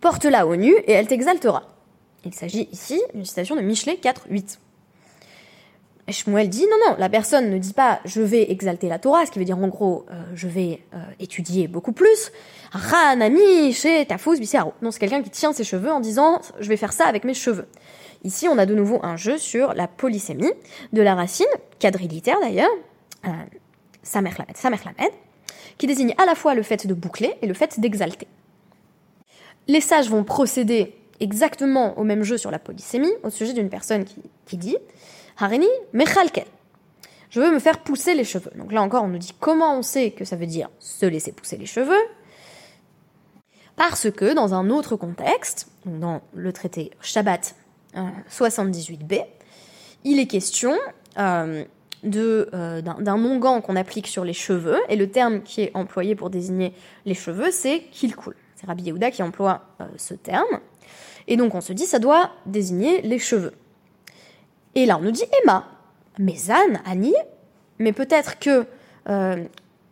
Porte-la 0.00 0.46
au 0.46 0.56
nu 0.56 0.72
et 0.72 0.92
elle 0.92 1.08
t'exaltera. 1.08 1.64
Il 2.24 2.34
s'agit 2.34 2.68
ici 2.72 3.00
d'une 3.14 3.24
citation 3.24 3.56
de 3.56 3.60
Michelet 3.60 3.94
4.8. 3.94 4.58
Shmuel 6.08 6.48
dit 6.48 6.66
non, 6.70 6.90
non, 6.90 6.96
la 6.98 7.08
personne 7.08 7.50
ne 7.50 7.58
dit 7.58 7.72
pas 7.72 8.00
je 8.04 8.20
vais 8.20 8.50
exalter 8.50 8.88
la 8.88 8.98
Torah, 8.98 9.26
ce 9.26 9.30
qui 9.30 9.38
veut 9.38 9.44
dire 9.44 9.58
en 9.58 9.68
gros 9.68 10.06
euh, 10.10 10.22
je 10.34 10.46
vais 10.46 10.80
euh, 10.94 10.98
étudier 11.18 11.66
beaucoup 11.66 11.92
plus. 11.92 12.30
Ranami 12.72 13.72
chez 13.72 14.06
Tafous 14.06 14.38
Bisaro. 14.38 14.72
Non, 14.82 14.90
c'est 14.90 15.00
quelqu'un 15.00 15.22
qui 15.22 15.30
tient 15.30 15.52
ses 15.52 15.64
cheveux 15.64 15.90
en 15.90 16.00
disant 16.00 16.40
je 16.60 16.68
vais 16.68 16.76
faire 16.76 16.92
ça 16.92 17.06
avec 17.06 17.24
mes 17.24 17.34
cheveux. 17.34 17.66
Ici, 18.24 18.48
on 18.48 18.58
a 18.58 18.66
de 18.66 18.74
nouveau 18.74 19.00
un 19.02 19.16
jeu 19.16 19.38
sur 19.38 19.74
la 19.74 19.88
polysémie 19.88 20.52
de 20.92 21.02
la 21.02 21.14
racine, 21.14 21.46
quadrilitaire 21.78 22.38
d'ailleurs, 22.40 22.70
euh, 23.24 23.30
Samer 24.02 24.30
qui 25.78 25.86
désigne 25.86 26.14
à 26.18 26.26
la 26.26 26.34
fois 26.34 26.54
le 26.54 26.62
fait 26.62 26.86
de 26.86 26.94
boucler 26.94 27.34
et 27.42 27.46
le 27.46 27.54
fait 27.54 27.78
d'exalter. 27.78 28.26
Les 29.68 29.80
sages 29.80 30.08
vont 30.08 30.24
procéder 30.24 30.94
exactement 31.20 31.98
au 31.98 32.04
même 32.04 32.22
jeu 32.22 32.38
sur 32.38 32.50
la 32.50 32.58
polysémie 32.58 33.12
au 33.22 33.30
sujet 33.30 33.52
d'une 33.52 33.68
personne 33.68 34.04
qui, 34.04 34.56
dit 34.56 34.76
Harini 35.38 35.68
mechalkel. 35.92 36.46
Je 37.30 37.40
veux 37.40 37.52
me 37.52 37.58
faire 37.58 37.80
pousser 37.80 38.14
les 38.14 38.24
cheveux. 38.24 38.50
Donc 38.56 38.72
là 38.72 38.82
encore, 38.82 39.04
on 39.04 39.08
nous 39.08 39.18
dit 39.18 39.34
comment 39.38 39.76
on 39.76 39.82
sait 39.82 40.12
que 40.12 40.24
ça 40.24 40.36
veut 40.36 40.46
dire 40.46 40.70
se 40.78 41.06
laisser 41.06 41.32
pousser 41.32 41.56
les 41.56 41.66
cheveux. 41.66 42.02
Parce 43.76 44.10
que 44.10 44.32
dans 44.32 44.54
un 44.54 44.70
autre 44.70 44.96
contexte, 44.96 45.68
dans 45.84 46.22
le 46.32 46.52
traité 46.52 46.90
Shabbat 47.02 47.54
78b, 47.94 49.20
euh, 49.20 49.24
il 50.04 50.18
est 50.18 50.26
question 50.26 50.74
euh, 51.18 51.64
euh, 52.04 52.80
d'un 52.80 53.24
onguent 53.24 53.62
qu'on 53.62 53.76
applique 53.76 54.06
sur 54.06 54.24
les 54.24 54.32
cheveux, 54.32 54.78
et 54.88 54.96
le 54.96 55.10
terme 55.10 55.42
qui 55.42 55.62
est 55.62 55.70
employé 55.74 56.14
pour 56.14 56.30
désigner 56.30 56.72
les 57.04 57.14
cheveux, 57.14 57.50
c'est 57.50 57.80
qu'il 57.90 58.16
coule. 58.16 58.36
C'est 58.54 58.66
Rabbi 58.66 58.84
Yehuda 58.84 59.10
qui 59.10 59.22
emploie 59.22 59.62
ce 59.98 60.14
terme. 60.14 60.60
Et 61.28 61.36
donc 61.36 61.54
on 61.54 61.60
se 61.60 61.74
dit, 61.74 61.84
ça 61.84 61.98
doit 61.98 62.30
désigner 62.46 63.02
les 63.02 63.18
cheveux. 63.18 63.52
Et 64.76 64.86
là 64.86 64.96
on 64.98 65.02
nous 65.02 65.10
dit 65.10 65.24
Emma, 65.42 65.64
Mézan, 66.20 66.78
Annie, 66.84 67.16
mais 67.80 67.92
peut-être 67.92 68.38
que 68.38 68.64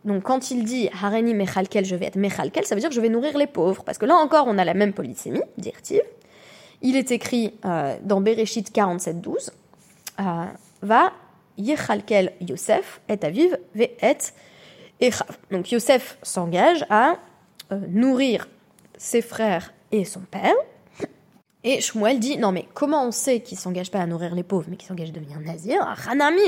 donc 0.05 0.21
quand 0.23 0.51
il 0.51 0.63
dit 0.63 0.87
Hareni 1.01 1.33
Mechalkel, 1.33 1.83
je 1.83 1.95
vais 1.95 2.05
être 2.05 2.15
Mechalkel, 2.15 2.63
ça 2.65 2.75
veut 2.75 2.81
dire 2.81 2.89
que 2.89 2.95
je 2.95 3.01
vais 3.01 3.09
nourrir 3.09 3.37
les 3.37 3.47
pauvres. 3.47 3.83
Parce 3.83 3.97
que 3.97 4.05
là 4.05 4.15
encore, 4.15 4.45
on 4.47 4.57
a 4.59 4.63
la 4.63 4.75
même 4.75 4.93
polysémie, 4.93 5.41
dit 5.57 5.73
Il 6.81 6.95
est 6.95 7.11
écrit 7.11 7.55
euh, 7.65 7.97
dans 8.03 8.21
Bereshit 8.21 8.71
47.12 8.73 9.49
euh, 10.19 10.45
Va 10.83 11.11
Yechalkel 11.57 12.33
Yosef 12.39 13.01
et 13.09 13.17
aviv 13.25 13.57
ve 13.73 13.87
et 15.01 15.09
Donc 15.51 15.71
Yosef 15.71 16.17
s'engage 16.21 16.85
à 16.89 17.15
euh, 17.71 17.79
nourrir 17.89 18.47
ses 18.97 19.23
frères 19.23 19.73
et 19.91 20.05
son 20.05 20.21
père. 20.21 20.53
Et 21.67 21.81
Shmuel 21.81 22.19
dit 22.19 22.37
non 22.37 22.51
mais 22.51 22.67
comment 22.75 23.07
on 23.07 23.11
sait 23.11 23.39
qu'il 23.39 23.57
s'engage 23.57 23.89
pas 23.89 23.99
à 23.99 24.05
nourrir 24.05 24.35
les 24.35 24.43
pauvres 24.43 24.67
mais 24.69 24.77
qu'il 24.77 24.87
s'engage 24.87 25.09
à 25.09 25.11
devenir 25.11 25.39
nazir 25.39 25.81
Ranami 26.05 26.41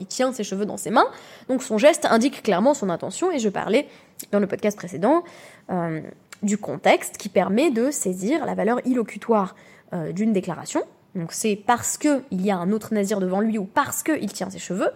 il 0.00 0.06
tient 0.06 0.32
ses 0.32 0.44
cheveux 0.44 0.64
dans 0.64 0.76
ses 0.76 0.90
mains. 0.90 1.08
Donc 1.48 1.64
son 1.64 1.78
geste 1.78 2.06
indique 2.06 2.44
clairement 2.44 2.74
son 2.74 2.90
intention 2.90 3.32
et 3.32 3.40
je 3.40 3.48
parlais 3.48 3.88
dans 4.30 4.38
le 4.38 4.46
podcast 4.46 4.78
précédent 4.78 5.24
euh, 5.70 6.00
du 6.44 6.58
contexte 6.58 7.16
qui 7.16 7.28
permet 7.28 7.72
de 7.72 7.90
saisir 7.90 8.46
la 8.46 8.54
valeur 8.54 8.78
illocutoire 8.86 9.56
euh, 9.92 10.12
d'une 10.12 10.32
déclaration. 10.32 10.84
Donc 11.16 11.32
c'est 11.32 11.56
parce 11.56 11.98
que 11.98 12.22
il 12.30 12.46
y 12.46 12.52
a 12.52 12.56
un 12.56 12.70
autre 12.70 12.94
nazir 12.94 13.18
devant 13.18 13.40
lui 13.40 13.58
ou 13.58 13.64
parce 13.64 14.04
qu'il 14.04 14.32
tient 14.32 14.48
ses 14.48 14.60
cheveux 14.60 14.90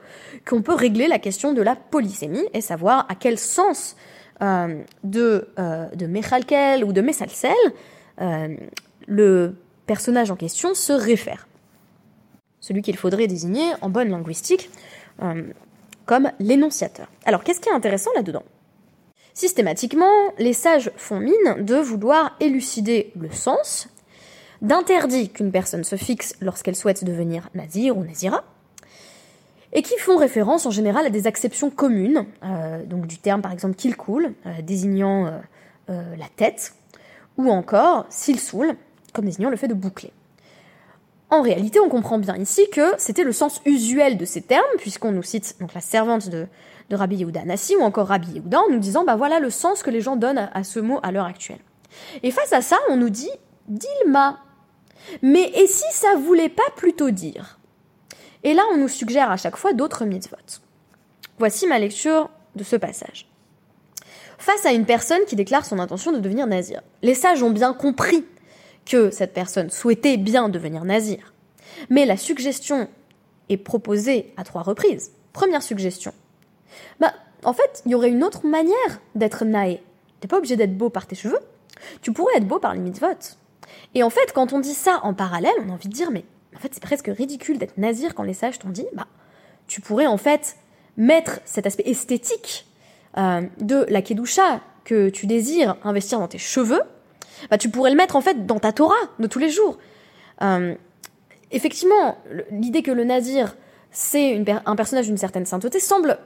qu'on 0.46 0.62
peut 0.62 0.74
régler 0.74 1.08
la 1.08 1.18
question 1.18 1.52
de 1.52 1.62
la 1.62 1.74
polysémie 1.74 2.46
et 2.54 2.60
savoir 2.60 3.04
à 3.08 3.16
quel 3.16 3.36
sens 3.36 3.96
euh, 4.42 4.80
de, 5.02 5.48
de 5.56 6.06
Mechalkel 6.06 6.84
ou 6.84 6.92
de 6.92 7.00
Messalsel 7.00 7.56
le 9.08 9.56
personnage 9.86 10.30
en 10.30 10.36
question 10.36 10.74
se 10.74 10.92
réfère. 10.92 11.48
Celui 12.60 12.82
qu'il 12.82 12.96
faudrait 12.96 13.26
désigner 13.26 13.72
en 13.80 13.88
bonne 13.88 14.10
linguistique 14.10 14.70
euh, 15.22 15.42
comme 16.06 16.30
l'énonciateur. 16.38 17.08
Alors 17.24 17.42
qu'est-ce 17.42 17.60
qui 17.60 17.70
est 17.70 17.74
intéressant 17.74 18.10
là-dedans? 18.14 18.44
Systématiquement, 19.32 20.12
les 20.38 20.52
sages 20.52 20.90
font 20.96 21.20
mine 21.20 21.64
de 21.64 21.76
vouloir 21.76 22.36
élucider 22.40 23.12
le 23.18 23.30
sens 23.30 23.88
d'interdit 24.60 25.30
qu'une 25.30 25.52
personne 25.52 25.84
se 25.84 25.96
fixe 25.96 26.34
lorsqu'elle 26.40 26.76
souhaite 26.76 27.04
devenir 27.04 27.48
nazir 27.54 27.96
ou 27.96 28.04
nazira, 28.04 28.44
et 29.72 29.82
qui 29.82 29.96
font 29.98 30.16
référence 30.16 30.66
en 30.66 30.70
général 30.70 31.06
à 31.06 31.10
des 31.10 31.26
acceptions 31.26 31.70
communes, 31.70 32.26
euh, 32.42 32.84
donc 32.84 33.06
du 33.06 33.18
terme 33.18 33.40
par 33.40 33.52
exemple 33.52 33.76
qu'il 33.76 33.96
coule, 33.96 34.34
euh, 34.46 34.62
désignant 34.62 35.40
la 35.88 36.28
tête, 36.36 36.74
ou 37.38 37.50
encore 37.50 38.04
s'il 38.10 38.38
saoule, 38.38 38.76
comme 39.12 39.24
désignant 39.24 39.50
le 39.50 39.56
fait 39.56 39.68
de 39.68 39.74
boucler. 39.74 40.12
En 41.30 41.42
réalité, 41.42 41.78
on 41.78 41.88
comprend 41.88 42.18
bien 42.18 42.36
ici 42.36 42.68
que 42.72 42.94
c'était 42.96 43.24
le 43.24 43.32
sens 43.32 43.60
usuel 43.66 44.16
de 44.16 44.24
ces 44.24 44.40
termes, 44.40 44.64
puisqu'on 44.78 45.12
nous 45.12 45.22
cite 45.22 45.56
donc 45.60 45.74
la 45.74 45.82
servante 45.82 46.30
de, 46.30 46.46
de 46.88 46.96
Rabbi 46.96 47.16
Yehuda 47.16 47.44
Nassi 47.44 47.76
ou 47.76 47.82
encore 47.82 48.08
Rabbi 48.08 48.32
Yehuda 48.32 48.60
en 48.60 48.70
nous 48.70 48.78
disant 48.78 49.04
bah 49.04 49.16
voilà 49.16 49.38
le 49.38 49.50
sens 49.50 49.82
que 49.82 49.90
les 49.90 50.00
gens 50.00 50.16
donnent 50.16 50.48
à, 50.52 50.64
ce 50.64 50.80
mot 50.80 51.00
à 51.02 51.12
l'heure 51.12 51.26
actuelle. 51.26 51.60
Et 52.22 52.30
face 52.30 52.52
à 52.52 52.62
ça, 52.62 52.76
on 52.88 52.96
nous 52.96 53.10
dit 53.10 53.30
Dilma. 53.68 54.38
Mais 55.22 55.50
et 55.54 55.66
si 55.66 55.84
ça 55.92 56.16
voulait 56.16 56.48
pas 56.48 56.70
plutôt 56.76 57.10
dire? 57.10 57.58
Et 58.42 58.54
là, 58.54 58.62
on 58.72 58.78
nous 58.78 58.88
suggère 58.88 59.30
à 59.30 59.36
chaque 59.36 59.56
fois 59.56 59.72
d'autres 59.72 60.04
mitzvot. 60.04 60.36
Voici 61.38 61.66
ma 61.66 61.78
lecture 61.78 62.30
de 62.56 62.64
ce 62.64 62.76
passage. 62.76 63.28
Face 64.38 64.64
à 64.64 64.72
une 64.72 64.86
personne 64.86 65.24
qui 65.26 65.36
déclare 65.36 65.66
son 65.66 65.78
intention 65.78 66.12
de 66.12 66.18
devenir 66.18 66.46
nazir, 66.46 66.80
les 67.02 67.14
sages 67.14 67.42
ont 67.42 67.50
bien 67.50 67.74
compris 67.74 68.24
que 68.88 69.10
cette 69.10 69.34
personne 69.34 69.70
souhaitait 69.70 70.16
bien 70.16 70.48
devenir 70.48 70.84
nazir. 70.84 71.34
Mais 71.90 72.06
la 72.06 72.16
suggestion 72.16 72.88
est 73.48 73.58
proposée 73.58 74.32
à 74.36 74.44
trois 74.44 74.62
reprises. 74.62 75.12
Première 75.32 75.62
suggestion. 75.62 76.12
Bah, 76.98 77.12
en 77.44 77.52
fait, 77.52 77.82
il 77.86 77.92
y 77.92 77.94
aurait 77.94 78.10
une 78.10 78.24
autre 78.24 78.46
manière 78.46 79.00
d'être 79.14 79.44
naé. 79.44 79.82
T'es 80.20 80.28
pas 80.28 80.38
obligé 80.38 80.56
d'être 80.56 80.76
beau 80.76 80.88
par 80.88 81.06
tes 81.06 81.14
cheveux. 81.14 81.38
Tu 82.02 82.12
pourrais 82.12 82.36
être 82.36 82.48
beau 82.48 82.58
par 82.58 82.74
les 82.74 82.80
mitzvot. 82.80 83.36
Et 83.94 84.02
en 84.02 84.10
fait, 84.10 84.32
quand 84.34 84.52
on 84.52 84.58
dit 84.58 84.74
ça 84.74 85.00
en 85.02 85.14
parallèle, 85.14 85.54
on 85.64 85.70
a 85.70 85.72
envie 85.72 85.88
de 85.88 85.94
dire, 85.94 86.10
mais 86.10 86.24
en 86.56 86.58
fait, 86.58 86.70
c'est 86.72 86.82
presque 86.82 87.06
ridicule 87.08 87.58
d'être 87.58 87.78
nazir 87.78 88.14
quand 88.14 88.24
les 88.24 88.34
sages 88.34 88.58
t'ont 88.58 88.70
dit, 88.70 88.86
bah, 88.94 89.06
tu 89.68 89.80
pourrais 89.80 90.06
en 90.06 90.16
fait 90.16 90.56
mettre 90.96 91.40
cet 91.44 91.66
aspect 91.66 91.84
esthétique 91.86 92.66
euh, 93.18 93.42
de 93.60 93.86
la 93.88 94.02
kedusha 94.02 94.60
que 94.84 95.10
tu 95.10 95.26
désires 95.26 95.76
investir 95.84 96.18
dans 96.18 96.28
tes 96.28 96.38
cheveux 96.38 96.82
bah, 97.50 97.58
tu 97.58 97.68
pourrais 97.68 97.90
le 97.90 97.96
mettre 97.96 98.16
en 98.16 98.20
fait 98.20 98.46
dans 98.46 98.58
ta 98.58 98.72
Torah 98.72 98.94
de 99.18 99.26
tous 99.26 99.38
les 99.38 99.50
jours. 99.50 99.78
Euh, 100.42 100.74
effectivement, 101.50 102.18
l'idée 102.50 102.82
que 102.82 102.90
le 102.90 103.04
nazir 103.04 103.54
c'est 103.90 104.44
un 104.66 104.76
personnage 104.76 105.06
d'une 105.06 105.16
certaine 105.16 105.46
sainteté 105.46 105.80
semble 105.80 106.18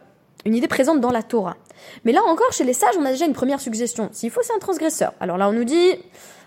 une 0.44 0.54
idée 0.54 0.68
présente 0.68 1.00
dans 1.00 1.10
la 1.10 1.22
Torah. 1.22 1.56
Mais 2.04 2.12
là 2.12 2.20
encore, 2.26 2.52
chez 2.52 2.64
les 2.64 2.72
sages, 2.72 2.94
on 2.98 3.04
a 3.04 3.10
déjà 3.10 3.26
une 3.26 3.32
première 3.32 3.60
suggestion. 3.60 4.08
S'il 4.12 4.30
faut, 4.30 4.40
c'est 4.42 4.54
un 4.54 4.58
transgresseur. 4.58 5.14
Alors 5.20 5.38
là, 5.38 5.48
on 5.48 5.52
nous 5.52 5.64
dit, 5.64 5.92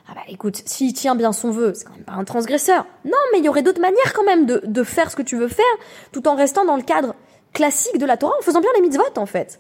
ah 0.10 0.14
bah 0.16 0.22
écoute, 0.28 0.62
s'il 0.66 0.94
tient 0.94 1.16
bien 1.16 1.32
son 1.32 1.52
vœu, 1.52 1.74
c'est 1.74 1.86
quand 1.86 1.96
même 1.96 2.04
pas 2.04 2.14
un 2.14 2.26
transgresseur. 2.26 2.86
Non, 3.06 3.18
mais 3.32 3.40
il 3.40 3.46
y 3.46 3.50
aurait 3.50 3.64
d'autres 3.64 3.82
manières 3.82 4.14
quand 4.14 4.24
même 4.24 4.46
de, 4.46 4.62
de, 4.66 4.84
faire 4.84 5.10
ce 5.10 5.16
que 5.16 5.22
tu 5.22 5.38
veux 5.38 5.48
faire, 5.48 5.66
tout 6.12 6.28
en 6.28 6.36
restant 6.36 6.66
dans 6.66 6.76
le 6.76 6.84
cadre 6.84 7.16
classique 7.54 7.98
de 7.98 8.06
la 8.06 8.18
Torah, 8.18 8.36
en 8.38 8.44
faisant 8.44 8.60
bien 8.60 8.72
les 8.76 8.82
mitzvot 8.82 9.04
en 9.16 9.26
fait. 9.26 9.60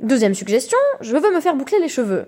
Deuxième 0.00 0.34
suggestion, 0.34 0.78
je 1.00 1.16
veux 1.16 1.32
me 1.32 1.40
faire 1.40 1.54
boucler 1.54 1.78
les 1.78 1.88
cheveux. 1.88 2.26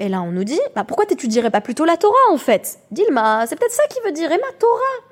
Et 0.00 0.08
là, 0.08 0.22
on 0.22 0.32
nous 0.32 0.44
dit, 0.44 0.58
bah 0.74 0.82
pourquoi 0.82 1.04
t'étudierais 1.04 1.50
pas 1.50 1.60
plutôt 1.60 1.84
la 1.84 1.98
Torah 1.98 2.16
en 2.30 2.38
fait? 2.38 2.78
Dilma, 2.90 3.46
c'est 3.46 3.54
peut-être 3.54 3.70
ça 3.70 3.86
qui 3.90 4.00
veut 4.02 4.12
dire 4.12 4.32
Emma 4.32 4.46
Torah. 4.58 5.04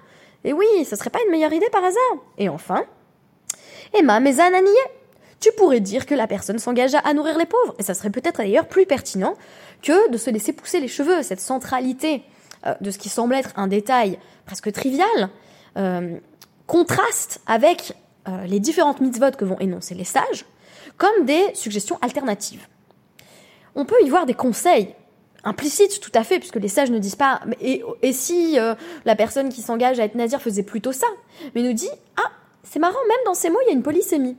Et 0.45 0.54
oui, 0.54 0.66
ce 0.88 0.97
serait 0.97 1.11
pas 1.11 1.18
une 1.26 1.30
meilleure 1.30 1.52
idée 1.52 1.68
par 1.71 1.85
hasard. 1.85 2.25
Et 2.38 2.49
enfin, 2.49 2.85
Emma 3.92 4.18
Mézananié. 4.18 4.73
Tu 5.40 5.52
pourrais 5.52 5.80
dire 5.80 6.07
que 6.07 6.14
la 6.14 6.26
personne 6.26 6.59
s'engage 6.59 6.97
à 6.97 7.14
nourrir 7.14 7.38
les 7.38 7.47
pauvres. 7.47 7.75
Et 7.78 7.83
ça 7.83 7.95
serait 7.95 8.11
peut-être 8.11 8.38
d'ailleurs 8.38 8.66
plus 8.66 8.87
pertinent 8.87 9.35
que 9.83 10.11
de 10.11 10.16
se 10.16 10.30
laisser 10.30 10.52
pousser 10.52 10.80
les 10.80 10.88
cheveux. 10.88 11.23
Cette 11.23 11.38
centralité 11.38 12.23
euh, 12.66 12.75
de 12.80 12.90
ce 12.90 12.99
qui 12.99 13.11
semble 13.11 13.35
être 13.35 13.52
un 13.57 13.68
détail 13.68 14.18
presque 14.47 14.73
trivial 14.73 15.28
euh, 15.76 16.18
contraste 16.66 17.40
avec 17.47 17.92
euh, 18.26 18.45
les 18.47 18.59
différentes 18.59 19.00
mitzvot 19.00 19.30
que 19.33 19.45
vont 19.45 19.59
énoncer 19.61 19.95
les 19.95 20.04
sages 20.04 20.47
comme 20.97 21.26
des 21.26 21.54
suggestions 21.54 21.99
alternatives 22.02 22.66
on 23.78 23.85
peut 23.85 24.02
y 24.04 24.11
voir 24.11 24.26
des 24.26 24.35
conseils 24.35 24.94
implicites 25.44 26.00
tout 26.00 26.11
à 26.14 26.25
fait, 26.25 26.40
puisque 26.40 26.56
les 26.56 26.68
sages 26.68 26.90
ne 26.90 26.99
disent 26.99 27.16
pas 27.16 27.40
et, 27.61 28.12
si 28.12 28.58
euh, 28.58 28.75
la 29.04 29.14
personne 29.14 29.50
qui 29.50 29.62
s'engage 29.62 30.00
à 30.00 30.04
être 30.04 30.16
nazir 30.16 30.42
faisait 30.42 30.64
plutôt 30.64 30.92
ça, 30.92 31.06
mais 31.54 31.62
nous 31.62 31.73
dit 31.73 31.90
ah 32.16 32.30
c'est 32.64 32.80
marrant 32.80 32.99
même 33.08 33.25
dans 33.25 33.35
ces 33.35 33.50
mots 33.50 33.61
il 33.62 33.68
y 33.68 33.70
a 33.70 33.75
une 33.75 33.85
polysémie. 33.85 34.37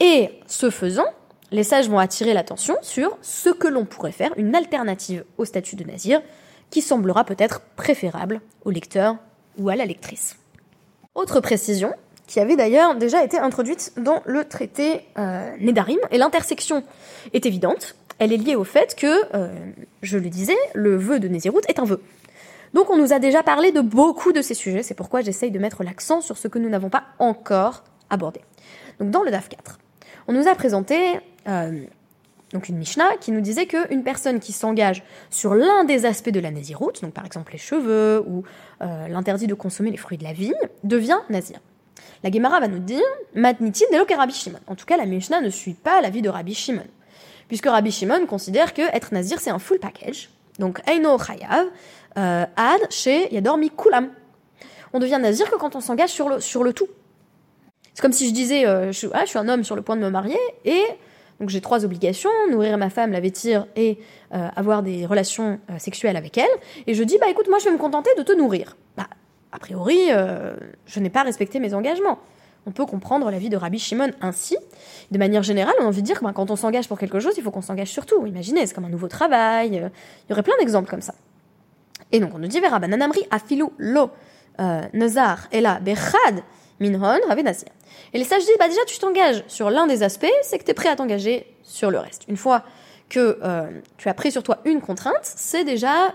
Et 0.00 0.30
ce 0.46 0.68
faisant, 0.68 1.06
les 1.52 1.62
sages 1.62 1.88
vont 1.88 1.98
attirer 1.98 2.34
l'attention 2.34 2.76
sur 2.82 3.16
ce 3.22 3.50
que 3.50 3.68
l'on 3.68 3.84
pourrait 3.84 4.12
faire, 4.12 4.32
une 4.36 4.54
alternative 4.56 5.24
au 5.38 5.44
statut 5.44 5.76
de 5.76 5.84
nazir, 5.84 6.20
qui 6.70 6.82
semblera 6.82 7.24
peut-être 7.24 7.60
préférable 7.76 8.40
au 8.64 8.70
lecteur 8.70 9.16
ou 9.58 9.68
à 9.68 9.76
la 9.76 9.84
lectrice. 9.84 10.36
Autre 11.14 11.40
précision, 11.40 11.92
qui 12.26 12.40
avait 12.40 12.56
d'ailleurs 12.56 12.96
déjà 12.96 13.22
été 13.24 13.38
introduite 13.38 13.92
dans 13.96 14.22
le 14.24 14.44
traité 14.44 15.02
euh, 15.18 15.54
Nedarim, 15.60 15.98
et 16.10 16.18
l'intersection 16.18 16.82
est 17.32 17.46
évidente, 17.46 17.96
elle 18.20 18.32
est 18.32 18.36
liée 18.36 18.54
au 18.54 18.64
fait 18.64 18.94
que, 18.94 19.34
euh, 19.34 19.48
je 20.02 20.18
le 20.18 20.28
disais, 20.28 20.56
le 20.74 20.94
vœu 20.94 21.18
de 21.18 21.26
Nézirut 21.26 21.62
est 21.66 21.80
un 21.80 21.84
vœu. 21.84 22.00
Donc 22.74 22.90
on 22.90 22.96
nous 22.96 23.12
a 23.12 23.18
déjà 23.18 23.42
parlé 23.42 23.72
de 23.72 23.80
beaucoup 23.80 24.32
de 24.32 24.42
ces 24.42 24.54
sujets, 24.54 24.84
c'est 24.84 24.94
pourquoi 24.94 25.22
j'essaye 25.22 25.50
de 25.50 25.58
mettre 25.58 25.82
l'accent 25.82 26.20
sur 26.20 26.38
ce 26.38 26.46
que 26.46 26.58
nous 26.58 26.68
n'avons 26.68 26.90
pas 26.90 27.04
encore 27.18 27.82
abordé. 28.10 28.40
Donc 29.00 29.10
dans 29.10 29.22
le 29.22 29.30
DAF 29.30 29.48
4, 29.48 29.78
on 30.28 30.34
nous 30.34 30.46
a 30.46 30.54
présenté 30.54 31.18
euh, 31.48 31.82
une 32.52 32.76
Mishnah 32.76 33.16
qui 33.20 33.32
nous 33.32 33.40
disait 33.40 33.66
qu'une 33.66 34.04
personne 34.04 34.38
qui 34.38 34.52
s'engage 34.52 35.02
sur 35.30 35.54
l'un 35.54 35.84
des 35.84 36.04
aspects 36.04 36.30
de 36.30 36.40
la 36.40 36.50
Nézirut, 36.50 36.92
donc 37.02 37.14
par 37.14 37.24
exemple 37.24 37.52
les 37.52 37.58
cheveux 37.58 38.22
ou 38.26 38.44
euh, 38.82 39.08
l'interdit 39.08 39.46
de 39.46 39.54
consommer 39.54 39.90
les 39.90 39.96
fruits 39.96 40.18
de 40.18 40.24
la 40.24 40.34
vigne, 40.34 40.52
devient 40.84 41.18
nazir. 41.30 41.58
La 42.22 42.30
Gemara 42.30 42.60
va 42.60 42.68
nous 42.68 42.80
dire 42.80 43.02
Matnitin 43.34 43.86
Rabbi 44.14 44.34
Shimon. 44.34 44.58
En 44.66 44.74
tout 44.74 44.84
cas, 44.84 44.98
la 44.98 45.06
Mishnah 45.06 45.40
ne 45.40 45.48
suit 45.48 45.72
pas 45.72 46.02
l'avis 46.02 46.20
de 46.20 46.28
Rabbi 46.28 46.52
Shimon. 46.52 46.84
Puisque 47.50 47.66
Rabbi 47.66 47.90
Shimon 47.90 48.26
considère 48.26 48.74
que 48.74 48.82
être 48.94 49.12
nazir, 49.12 49.40
c'est 49.40 49.50
un 49.50 49.58
full 49.58 49.80
package. 49.80 50.30
Donc, 50.60 50.80
Eino 50.88 51.18
Chayav, 51.18 51.66
euh, 52.16 52.46
Ad, 52.56 52.80
chez 52.90 53.34
Yador 53.34 53.58
Kulam. 53.76 54.10
On 54.92 55.00
devient 55.00 55.18
nazir 55.20 55.50
que 55.50 55.56
quand 55.56 55.74
on 55.74 55.80
s'engage 55.80 56.10
sur 56.10 56.28
le, 56.28 56.38
sur 56.38 56.62
le 56.62 56.72
tout. 56.72 56.86
C'est 57.92 58.02
comme 58.02 58.12
si 58.12 58.28
je 58.28 58.34
disais 58.34 58.68
euh, 58.68 58.92
je, 58.92 59.08
ah, 59.12 59.22
je 59.24 59.30
suis 59.30 59.38
un 59.40 59.48
homme 59.48 59.64
sur 59.64 59.74
le 59.74 59.82
point 59.82 59.96
de 59.96 60.00
me 60.00 60.10
marier 60.10 60.38
et 60.64 60.80
donc 61.40 61.48
j'ai 61.48 61.60
trois 61.60 61.84
obligations 61.84 62.30
nourrir 62.52 62.78
ma 62.78 62.88
femme, 62.88 63.10
la 63.10 63.18
vêtir 63.18 63.66
et 63.74 63.98
euh, 64.32 64.48
avoir 64.54 64.84
des 64.84 65.04
relations 65.04 65.58
sexuelles 65.78 66.16
avec 66.16 66.38
elle. 66.38 66.50
Et 66.86 66.94
je 66.94 67.02
dis 67.02 67.18
bah 67.18 67.28
écoute, 67.28 67.48
moi 67.48 67.58
je 67.58 67.64
vais 67.64 67.72
me 67.72 67.78
contenter 67.78 68.10
de 68.16 68.22
te 68.22 68.32
nourrir. 68.32 68.76
Bah, 68.96 69.08
a 69.50 69.58
priori, 69.58 70.10
je 70.86 71.00
n'ai 71.00 71.10
pas 71.10 71.24
respecté 71.24 71.58
mes 71.58 71.74
engagements. 71.74 72.20
On 72.66 72.72
peut 72.72 72.86
comprendre 72.86 73.30
la 73.30 73.38
vie 73.38 73.48
de 73.48 73.56
Rabbi 73.56 73.78
Shimon 73.78 74.10
ainsi. 74.20 74.56
De 75.10 75.18
manière 75.18 75.42
générale, 75.42 75.74
on 75.80 75.84
a 75.84 75.86
envie 75.86 76.02
de 76.02 76.06
dire 76.06 76.18
que 76.18 76.24
bah, 76.24 76.32
quand 76.34 76.50
on 76.50 76.56
s'engage 76.56 76.88
pour 76.88 76.98
quelque 76.98 77.20
chose, 77.20 77.34
il 77.36 77.42
faut 77.42 77.50
qu'on 77.50 77.62
s'engage 77.62 77.88
sur 77.88 78.06
tout. 78.06 78.26
Imaginez, 78.26 78.66
c'est 78.66 78.74
comme 78.74 78.84
un 78.84 78.90
nouveau 78.90 79.08
travail. 79.08 79.68
il 79.68 79.90
y 80.28 80.32
aurait 80.32 80.42
plein 80.42 80.56
d'exemples 80.58 80.90
comme 80.90 81.00
ça. 81.00 81.14
Et 82.12 82.20
donc 82.20 82.34
on 82.34 82.38
nous 82.38 82.48
dit 82.48 82.60
Vera 82.60 82.78
bananamri 82.78 83.22
afilu 83.30 83.64
lo 83.78 84.10
nazar 84.92 85.48
ela 85.52 85.80
bechad 85.80 86.42
minhon 86.80 87.18
nazir. 87.42 87.68
Et 88.12 88.18
les 88.18 88.24
sages 88.24 88.44
disent, 88.44 88.58
bah 88.58 88.68
déjà 88.68 88.84
tu 88.86 88.98
t'engages 88.98 89.44
sur 89.46 89.70
l'un 89.70 89.86
des 89.86 90.02
aspects, 90.02 90.26
c'est 90.42 90.58
que 90.58 90.64
tu 90.64 90.70
es 90.70 90.74
prêt 90.74 90.88
à 90.88 90.96
t'engager 90.96 91.46
sur 91.62 91.90
le 91.90 91.98
reste. 91.98 92.24
Une 92.28 92.36
fois 92.36 92.64
que 93.08 93.38
euh, 93.42 93.68
tu 93.96 94.08
as 94.08 94.14
pris 94.14 94.32
sur 94.32 94.42
toi 94.42 94.58
une 94.64 94.80
contrainte, 94.80 95.16
c'est 95.22 95.64
déjà 95.64 96.14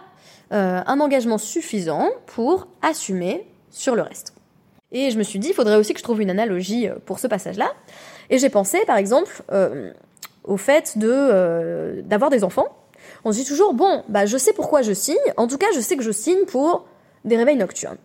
euh, 0.53 0.81
un 0.85 0.99
engagement 0.99 1.37
suffisant 1.37 2.09
pour 2.25 2.67
assumer 2.81 3.47
sur 3.71 3.95
le 3.95 4.01
reste. 4.01 4.34
Et 4.95 5.11
je 5.11 5.17
me 5.17 5.23
suis 5.23 5.37
dit, 5.37 5.49
il 5.49 5.53
faudrait 5.53 5.75
aussi 5.75 5.93
que 5.93 5.99
je 5.99 6.03
trouve 6.03 6.21
une 6.21 6.31
analogie 6.31 6.87
euh, 6.87 6.95
pour 7.05 7.19
ce 7.19 7.27
passage-là. 7.27 7.71
Et 8.31 8.39
j'ai 8.39 8.49
pensé, 8.49 8.79
par 8.87 8.97
exemple, 8.97 9.43
au 10.43 10.57
fait 10.57 10.97
de 10.97 12.01
d'avoir 12.05 12.31
des 12.31 12.43
enfants. 12.43 12.65
On 13.23 13.31
se 13.31 13.37
dit 13.37 13.45
toujours, 13.45 13.75
bon, 13.75 14.03
bah 14.09 14.25
je 14.25 14.35
sais 14.35 14.51
pourquoi 14.51 14.81
je 14.81 14.93
signe. 14.93 15.15
En 15.37 15.45
tout 15.45 15.59
cas, 15.59 15.67
je 15.75 15.79
sais 15.79 15.95
que 15.95 16.03
je 16.03 16.11
signe 16.11 16.45
pour 16.47 16.87
des 17.23 17.37
réveils 17.37 17.57
nocturnes. 17.57 17.97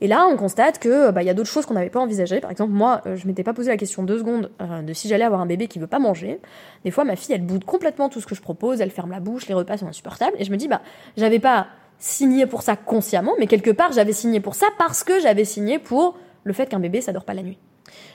Et 0.00 0.08
là, 0.08 0.26
on 0.30 0.36
constate 0.36 0.78
que 0.78 1.10
bah, 1.10 1.22
y 1.22 1.30
a 1.30 1.34
d'autres 1.34 1.48
choses 1.48 1.64
qu'on 1.64 1.74
n'avait 1.74 1.90
pas 1.90 2.00
envisagées. 2.00 2.40
Par 2.40 2.50
exemple, 2.50 2.72
moi, 2.72 3.00
euh, 3.06 3.16
je 3.16 3.26
m'étais 3.26 3.42
pas 3.42 3.54
posé 3.54 3.70
la 3.70 3.78
question 3.78 4.02
deux 4.02 4.18
secondes 4.18 4.50
euh, 4.60 4.82
de 4.82 4.92
si 4.92 5.08
j'allais 5.08 5.24
avoir 5.24 5.40
un 5.40 5.46
bébé 5.46 5.68
qui 5.68 5.78
veut 5.78 5.86
pas 5.86 5.98
manger. 5.98 6.38
Des 6.84 6.90
fois, 6.90 7.04
ma 7.04 7.16
fille, 7.16 7.34
elle 7.34 7.42
boude 7.42 7.64
complètement 7.64 8.10
tout 8.10 8.20
ce 8.20 8.26
que 8.26 8.34
je 8.34 8.42
propose, 8.42 8.80
elle 8.82 8.90
ferme 8.90 9.10
la 9.10 9.20
bouche, 9.20 9.46
les 9.46 9.54
repas 9.54 9.78
sont 9.78 9.86
insupportables. 9.86 10.36
Et 10.38 10.44
je 10.44 10.50
me 10.50 10.58
dis, 10.58 10.68
bah, 10.68 10.82
j'avais 11.16 11.38
pas 11.38 11.68
signé 11.98 12.44
pour 12.44 12.60
ça 12.60 12.76
consciemment, 12.76 13.32
mais 13.38 13.46
quelque 13.46 13.70
part, 13.70 13.92
j'avais 13.92 14.12
signé 14.12 14.40
pour 14.40 14.54
ça 14.54 14.66
parce 14.76 15.02
que 15.02 15.18
j'avais 15.18 15.46
signé 15.46 15.78
pour 15.78 16.18
le 16.46 16.52
fait 16.52 16.66
qu'un 16.66 16.80
bébé, 16.80 17.00
ça 17.00 17.12
dort 17.12 17.24
pas 17.24 17.34
la 17.34 17.42
nuit. 17.42 17.58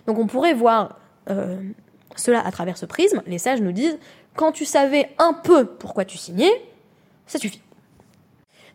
Donc, 0.07 0.17
on 0.17 0.25
pourrait 0.25 0.53
voir 0.53 0.99
euh, 1.29 1.61
cela 2.15 2.45
à 2.45 2.51
travers 2.51 2.77
ce 2.77 2.85
prisme. 2.85 3.21
Les 3.27 3.37
sages 3.37 3.61
nous 3.61 3.71
disent, 3.71 3.99
quand 4.35 4.51
tu 4.51 4.65
savais 4.65 5.09
un 5.19 5.33
peu 5.33 5.65
pourquoi 5.65 6.05
tu 6.05 6.17
signais, 6.17 6.51
ça 7.27 7.37
suffit. 7.37 7.61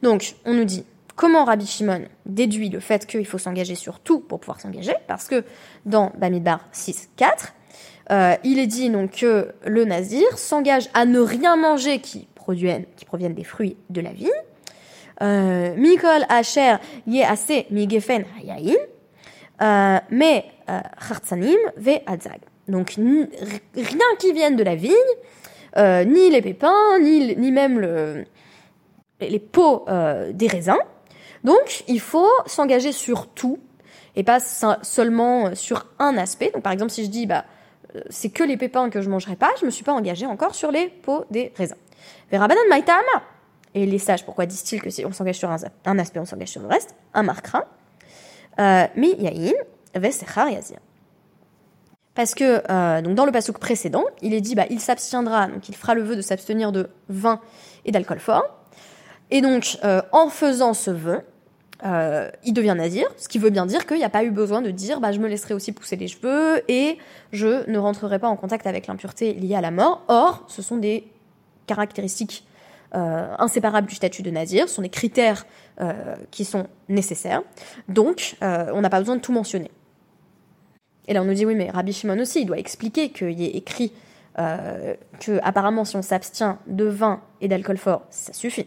Donc, 0.03 0.35
on 0.45 0.55
nous 0.55 0.65
dit, 0.65 0.85
Comment 1.17 1.47
Rabbi 1.47 1.67
Shimon 1.67 2.03
déduit 2.27 2.69
le 2.69 2.79
fait 2.79 3.07
qu'il 3.07 3.25
faut 3.25 3.39
s'engager 3.39 3.75
sur 3.75 4.01
tout 4.01 4.21
pour 4.21 4.39
pouvoir 4.39 4.61
s'engager? 4.61 4.93
Parce 5.07 5.29
que 5.29 5.45
dans 5.87 6.13
Bamidbar 6.19 6.61
6.4, 6.75 7.55
euh, 8.13 8.37
il 8.45 8.59
est 8.59 8.67
dit 8.67 8.91
donc 8.91 9.13
que 9.13 9.55
le 9.65 9.87
nazir 9.87 10.37
s'engage 10.37 10.91
à 10.93 11.07
ne 11.07 11.19
rien 11.19 11.57
manger 11.57 12.01
qui 12.01 12.29
proviennent, 12.35 12.85
qui 12.97 13.07
proviennent 13.07 13.35
des 13.35 13.45
fruits 13.45 13.79
de 13.89 14.03
la 14.03 14.13
vie. 14.13 14.31
Euh, 15.23 15.75
Mikol 15.77 16.27
Asher 16.29 16.77
ye 17.07 17.25
migefen 17.71 18.27
hayayin, 18.39 18.75
euh, 18.75 18.77
mais 19.61 20.45
hartsanim 20.67 21.59
ve 21.77 22.01
adzag. 22.07 22.41
Donc 22.69 22.91
rien 22.97 24.17
qui 24.19 24.33
vienne 24.33 24.57
de 24.57 24.65
la 24.65 24.75
vigne, 24.75 24.93
ni 25.77 26.31
les 26.31 26.43
pépins, 26.43 26.99
ni, 27.01 27.37
ni 27.37 27.53
même 27.53 27.79
le, 27.79 28.25
les 29.21 29.39
peaux 29.39 29.87
des 30.33 30.47
raisins, 30.49 30.79
donc, 31.47 31.85
il 31.87 32.01
faut 32.01 32.29
s'engager 32.47 32.91
sur 32.91 33.29
tout 33.29 33.61
et 34.17 34.25
pas 34.25 34.41
seulement 34.41 35.55
sur 35.55 35.87
un 36.01 36.19
aspect. 36.19 36.51
Donc, 36.53 36.65
par 36.65 36.73
exemple, 36.73 36.91
si 36.91 37.05
je 37.05 37.09
dis, 37.09 37.27
bah, 37.27 37.45
euh, 37.95 38.01
c'est 38.11 38.31
que 38.31 38.43
les 38.43 38.57
pépins 38.57 38.91
que 38.91 39.01
je 39.01 39.09
mangerai 39.09 39.37
pas, 39.37 39.51
je 39.61 39.65
me 39.65 39.71
suis 39.71 39.85
pas 39.85 39.93
engagé 39.93 40.27
encore 40.27 40.57
sur 40.57 40.73
les 40.73 40.89
peaux 40.89 41.25
des 41.31 41.53
raisins. 41.55 41.77
Verabanan 42.33 42.65
maitama. 42.69 43.23
Et 43.75 43.87
les 43.87 43.99
sages, 44.01 44.25
pourquoi 44.25 44.47
disent-ils 44.47 44.83
que 44.83 44.91
si 44.91 45.05
on 45.05 45.13
s'engage 45.13 45.37
sur 45.37 45.49
un, 45.49 45.99
aspect, 45.99 46.19
on 46.19 46.25
s'engage 46.25 46.49
sur 46.49 46.63
le 46.63 46.67
reste? 46.67 46.97
Un 47.15 47.23
marquera. 47.23 47.65
Euh, 48.59 48.87
mi 48.97 49.15
yain 49.19 49.53
vesechar 49.95 50.49
yazir. 50.51 50.79
Parce 52.15 52.35
que 52.35 52.63
euh, 52.71 53.03
donc 53.03 53.15
dans 53.15 53.27
le 53.27 53.33
pasouk 53.33 53.59
précédent, 53.59 54.05
il 54.23 54.33
est 54.33 54.41
dit 54.41 54.55
bah 54.55 54.65
il 54.71 54.81
s'abstiendra, 54.81 55.49
donc 55.49 55.69
il 55.69 55.75
fera 55.75 55.95
le 55.95 56.03
vœu 56.03 56.17
de 56.17 56.23
s'abstenir 56.23 56.73
de 56.73 56.89
vin 57.09 57.41
et 57.85 57.93
d'alcool 57.93 58.21
fort. 58.21 58.45
Et 59.31 59.41
donc 59.41 59.79
en 60.13 60.29
faisant 60.29 60.73
ce 60.73 60.91
vœu, 60.91 61.23
euh, 61.85 62.31
il 62.43 62.55
devient 62.55 62.75
nazir, 62.77 63.07
ce 63.19 63.29
qui 63.29 63.39
veut 63.39 63.51
bien 63.51 63.67
dire 63.67 63.87
qu'il 63.87 63.99
n'y 63.99 64.05
a 64.05 64.09
pas 64.09 64.25
eu 64.25 64.31
besoin 64.31 64.63
de 64.63 64.71
dire 64.71 64.99
bah, 64.99 65.13
je 65.13 65.19
me 65.19 65.29
laisserai 65.29 65.53
aussi 65.53 65.73
pousser 65.73 65.97
les 65.97 66.09
cheveux 66.09 66.63
et 66.69 66.97
je 67.33 67.69
ne 67.71 67.79
rentrerai 67.79 68.19
pas 68.19 68.29
en 68.29 68.37
contact 68.37 68.67
avec 68.67 68.87
l'impureté 68.87 69.35
liée 69.35 69.57
à 69.57 69.61
la 69.61 69.71
mort. 69.71 70.03
Or, 70.09 70.45
ce 70.49 70.63
sont 70.63 70.79
des 70.79 71.07
caractéristiques 71.67 72.47
euh, 72.95 73.35
inséparables 73.39 73.89
du 73.89 73.95
statut 73.95 74.23
de 74.23 74.31
nazir, 74.31 74.69
ce 74.69 74.77
sont 74.77 74.83
des 74.83 74.89
critères 74.89 75.47
euh, 75.81 76.15
qui 76.31 76.45
sont 76.45 76.67
nécessaires. 76.89 77.43
Donc, 77.89 78.37
on 78.41 78.81
n'a 78.81 78.91
pas 78.91 79.01
besoin 79.01 79.17
de 79.17 79.21
tout 79.21 79.33
mentionner. 79.33 79.71
Et 81.09 81.15
là, 81.15 81.23
on 81.23 81.25
nous 81.25 81.35
dit 81.35 81.47
oui, 81.47 81.55
mais 81.55 81.71
Rabbi 81.71 81.93
Shimon 81.93 82.19
aussi, 82.19 82.43
il 82.43 82.47
doit 82.47 82.59
expliquer 82.59 83.11
qu'il 83.11 83.39
y 83.39 83.45
ait 83.45 83.57
écrit 83.57 83.93
que 84.37 85.41
apparemment, 85.43 85.85
si 85.85 85.97
on 85.97 86.03
s'abstient 86.03 86.57
de 86.67 86.85
vin 86.85 87.23
et 87.41 87.49
d'alcool 87.49 87.79
fort, 87.79 88.03
ça 88.11 88.33
suffit. 88.33 88.67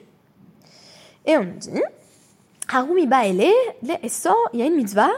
Et 1.26 1.38
on 1.38 1.44
nous 1.44 1.58
dit 1.58 1.70
il 4.54 4.60
y 4.60 4.62
a 4.62 4.66
une 4.66 4.76
mitzvah, 4.76 5.10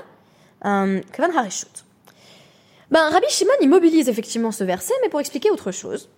euh, 0.65 1.01
Ben, 2.89 3.09
Rabbi 3.09 3.25
Shimon 3.29 3.51
immobilise 3.61 4.09
effectivement 4.09 4.51
ce 4.51 4.63
verset, 4.63 4.93
mais 5.01 5.09
pour 5.09 5.19
expliquer 5.19 5.51
autre 5.51 5.71
chose. 5.71 6.09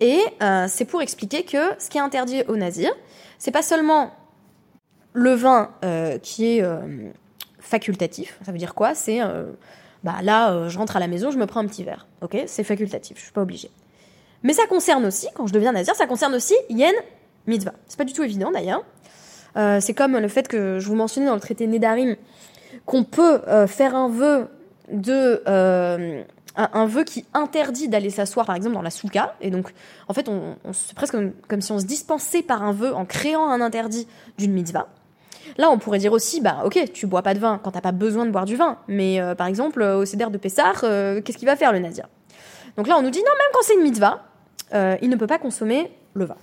Et 0.00 0.20
euh, 0.42 0.66
c'est 0.68 0.84
pour 0.84 1.02
expliquer 1.02 1.42
que 1.44 1.58
ce 1.78 1.90
qui 1.90 1.98
est 1.98 2.00
interdit 2.00 2.42
au 2.48 2.56
nazir, 2.56 2.90
c'est 3.38 3.50
pas 3.50 3.62
seulement 3.62 4.12
le 5.12 5.32
vin 5.34 5.70
euh, 5.84 6.18
qui 6.18 6.58
est 6.58 6.64
facultatif. 7.58 8.38
Ça 8.44 8.52
veut 8.52 8.58
dire 8.58 8.74
quoi? 8.74 8.94
C'est 8.94 9.20
bah 10.04 10.16
là, 10.22 10.68
je 10.68 10.78
rentre 10.78 10.96
à 10.96 11.00
la 11.00 11.08
maison, 11.08 11.30
je 11.32 11.38
me 11.38 11.46
prends 11.46 11.60
un 11.60 11.66
petit 11.66 11.82
verre. 11.82 12.06
Ok, 12.22 12.36
c'est 12.46 12.62
facultatif, 12.62 13.16
je 13.18 13.22
suis 13.24 13.32
pas 13.32 13.42
obligée. 13.42 13.70
Mais 14.42 14.52
ça 14.52 14.66
concerne 14.66 15.04
aussi, 15.04 15.26
quand 15.34 15.46
je 15.46 15.52
deviens 15.52 15.72
nazir, 15.72 15.94
ça 15.96 16.06
concerne 16.06 16.34
aussi 16.34 16.54
yen 16.68 16.94
mitzvah. 17.46 17.74
C'est 17.88 17.98
pas 17.98 18.04
du 18.04 18.12
tout 18.12 18.22
évident 18.22 18.50
d'ailleurs. 18.52 18.84
Euh, 19.56 19.80
c'est 19.80 19.94
comme 19.94 20.16
le 20.16 20.28
fait 20.28 20.46
que 20.46 20.78
je 20.78 20.86
vous 20.86 20.94
mentionnais 20.94 21.26
dans 21.26 21.34
le 21.34 21.40
traité 21.40 21.66
Nédarim 21.66 22.16
qu'on 22.86 23.02
peut 23.02 23.40
euh, 23.48 23.66
faire 23.66 23.96
un 23.96 24.08
vœu 24.08 24.48
de 24.92 25.42
euh, 26.58 26.66
un, 26.72 26.86
vœu 26.86 27.04
qui 27.04 27.24
interdit 27.34 27.88
d'aller 27.88 28.10
s'asseoir 28.10 28.46
par 28.46 28.56
exemple 28.56 28.74
dans 28.74 28.82
la 28.82 28.90
souka 28.90 29.34
et 29.40 29.50
donc 29.50 29.72
en 30.08 30.14
fait 30.14 30.28
on, 30.28 30.56
c'est 30.72 30.94
presque 30.94 31.16
comme, 31.48 31.60
si 31.60 31.72
on 31.72 31.78
se 31.78 31.84
dispensait 31.84 32.42
par 32.42 32.62
un 32.62 32.72
vœu 32.72 32.94
en 32.94 33.04
créant 33.04 33.48
un 33.48 33.60
interdit 33.60 34.06
d'une 34.36 34.52
mitzvah. 34.52 34.88
Là, 35.56 35.70
on 35.70 35.78
pourrait 35.78 35.98
dire 35.98 36.12
aussi, 36.12 36.42
bah 36.42 36.58
ok, 36.64 36.92
tu 36.92 37.06
bois 37.06 37.22
pas 37.22 37.32
de 37.32 37.38
vin 37.38 37.58
quand 37.62 37.70
t'as 37.70 37.80
pas 37.80 37.90
besoin 37.90 38.26
de 38.26 38.30
boire 38.30 38.44
du 38.44 38.54
vin, 38.54 38.76
mais 38.86 39.18
par 39.36 39.46
exemple 39.46 39.82
au 39.82 40.04
céder 40.04 40.26
de 40.30 40.36
Pessah, 40.36 40.72
qu'est-ce 41.24 41.38
qu'il 41.38 41.48
va 41.48 41.56
faire 41.56 41.72
le 41.72 41.78
nazir 41.78 42.06
Donc 42.76 42.86
là, 42.86 42.96
on 42.98 43.02
nous 43.02 43.10
dit 43.10 43.20
non, 43.20 43.32
même 43.32 43.50
quand 43.54 43.60
c'est 43.62 43.74
une 43.74 43.82
mitzvah, 43.82 44.24
il 44.72 45.08
ne 45.08 45.16
peut 45.16 45.26
pas 45.26 45.38
consommer 45.38 45.90
le 46.12 46.26
vin. 46.26 46.36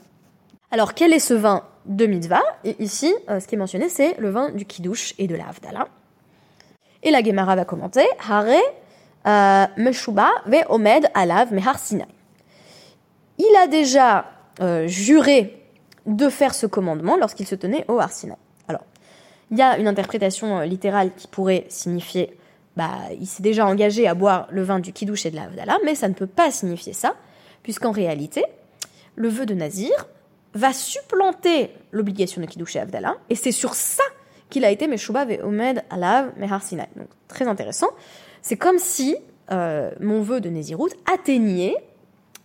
Alors 0.71 0.93
quel 0.93 1.13
est 1.13 1.19
ce 1.19 1.33
vin 1.33 1.63
de 1.85 2.05
mitzvah? 2.05 2.43
Et 2.63 2.75
ici, 2.83 3.13
euh, 3.29 3.39
ce 3.39 3.47
qui 3.47 3.55
est 3.55 3.57
mentionné, 3.57 3.89
c'est 3.89 4.17
le 4.17 4.29
vin 4.29 4.49
du 4.49 4.65
kiddush 4.65 5.13
et 5.17 5.27
de 5.27 5.35
la 5.35 5.45
Et 7.03 7.11
la 7.11 7.23
Gemara 7.23 7.55
va 7.55 7.65
commenter 7.65 8.05
Hare 8.27 8.45
euh, 8.47 8.59
Meshuba 9.25 10.29
ve 10.45 10.63
Omed 10.69 11.09
Alav 11.13 11.53
Mehar. 11.53 11.77
Il 13.37 13.55
a 13.57 13.67
déjà 13.67 14.25
euh, 14.61 14.87
juré 14.87 15.61
de 16.05 16.29
faire 16.29 16.53
ce 16.53 16.65
commandement 16.67 17.17
lorsqu'il 17.17 17.47
se 17.47 17.55
tenait 17.55 17.85
au 17.87 17.99
Har 17.99 18.11
Sinai. 18.11 18.35
Alors, 18.67 18.83
il 19.51 19.57
y 19.57 19.61
a 19.61 19.77
une 19.77 19.87
interprétation 19.87 20.61
littérale 20.61 21.11
qui 21.15 21.27
pourrait 21.27 21.65
signifier 21.69 22.37
bah, 22.75 22.91
il 23.19 23.25
s'est 23.25 23.43
déjà 23.43 23.65
engagé 23.65 24.07
à 24.07 24.13
boire 24.13 24.47
le 24.51 24.61
vin 24.61 24.79
du 24.79 24.91
kiddush 24.91 25.25
et 25.25 25.31
de 25.31 25.37
la 25.37 25.47
mais 25.83 25.95
ça 25.95 26.09
ne 26.09 26.13
peut 26.13 26.27
pas 26.27 26.51
signifier 26.51 26.93
ça, 26.93 27.15
puisqu'en 27.63 27.91
réalité, 27.91 28.43
le 29.15 29.29
vœu 29.29 29.45
de 29.45 29.53
Nazir, 29.53 30.07
va 30.53 30.73
supplanter 30.73 31.71
l'obligation 31.91 32.41
de 32.41 32.47
Kiddush 32.47 32.75
et 32.75 32.79
Avdallah, 32.79 33.15
et 33.29 33.35
c'est 33.35 33.51
sur 33.51 33.75
ça 33.75 34.03
qu'il 34.49 34.63
a 34.63 34.71
été 34.71 34.87
Meshuba 34.87 35.25
ve 35.25 35.43
Omed 35.43 35.83
Alav 35.89 36.31
Mehar 36.37 36.61
Sinai. 36.61 36.87
Donc 36.95 37.07
très 37.27 37.47
intéressant. 37.47 37.89
C'est 38.47 38.57
comme 38.57 38.77
si 38.77 39.17
euh, 39.51 39.89
mon 39.99 40.21
vœu 40.21 40.39
de 40.39 40.49
Nézirut 40.49 40.91
atteignait 41.11 41.75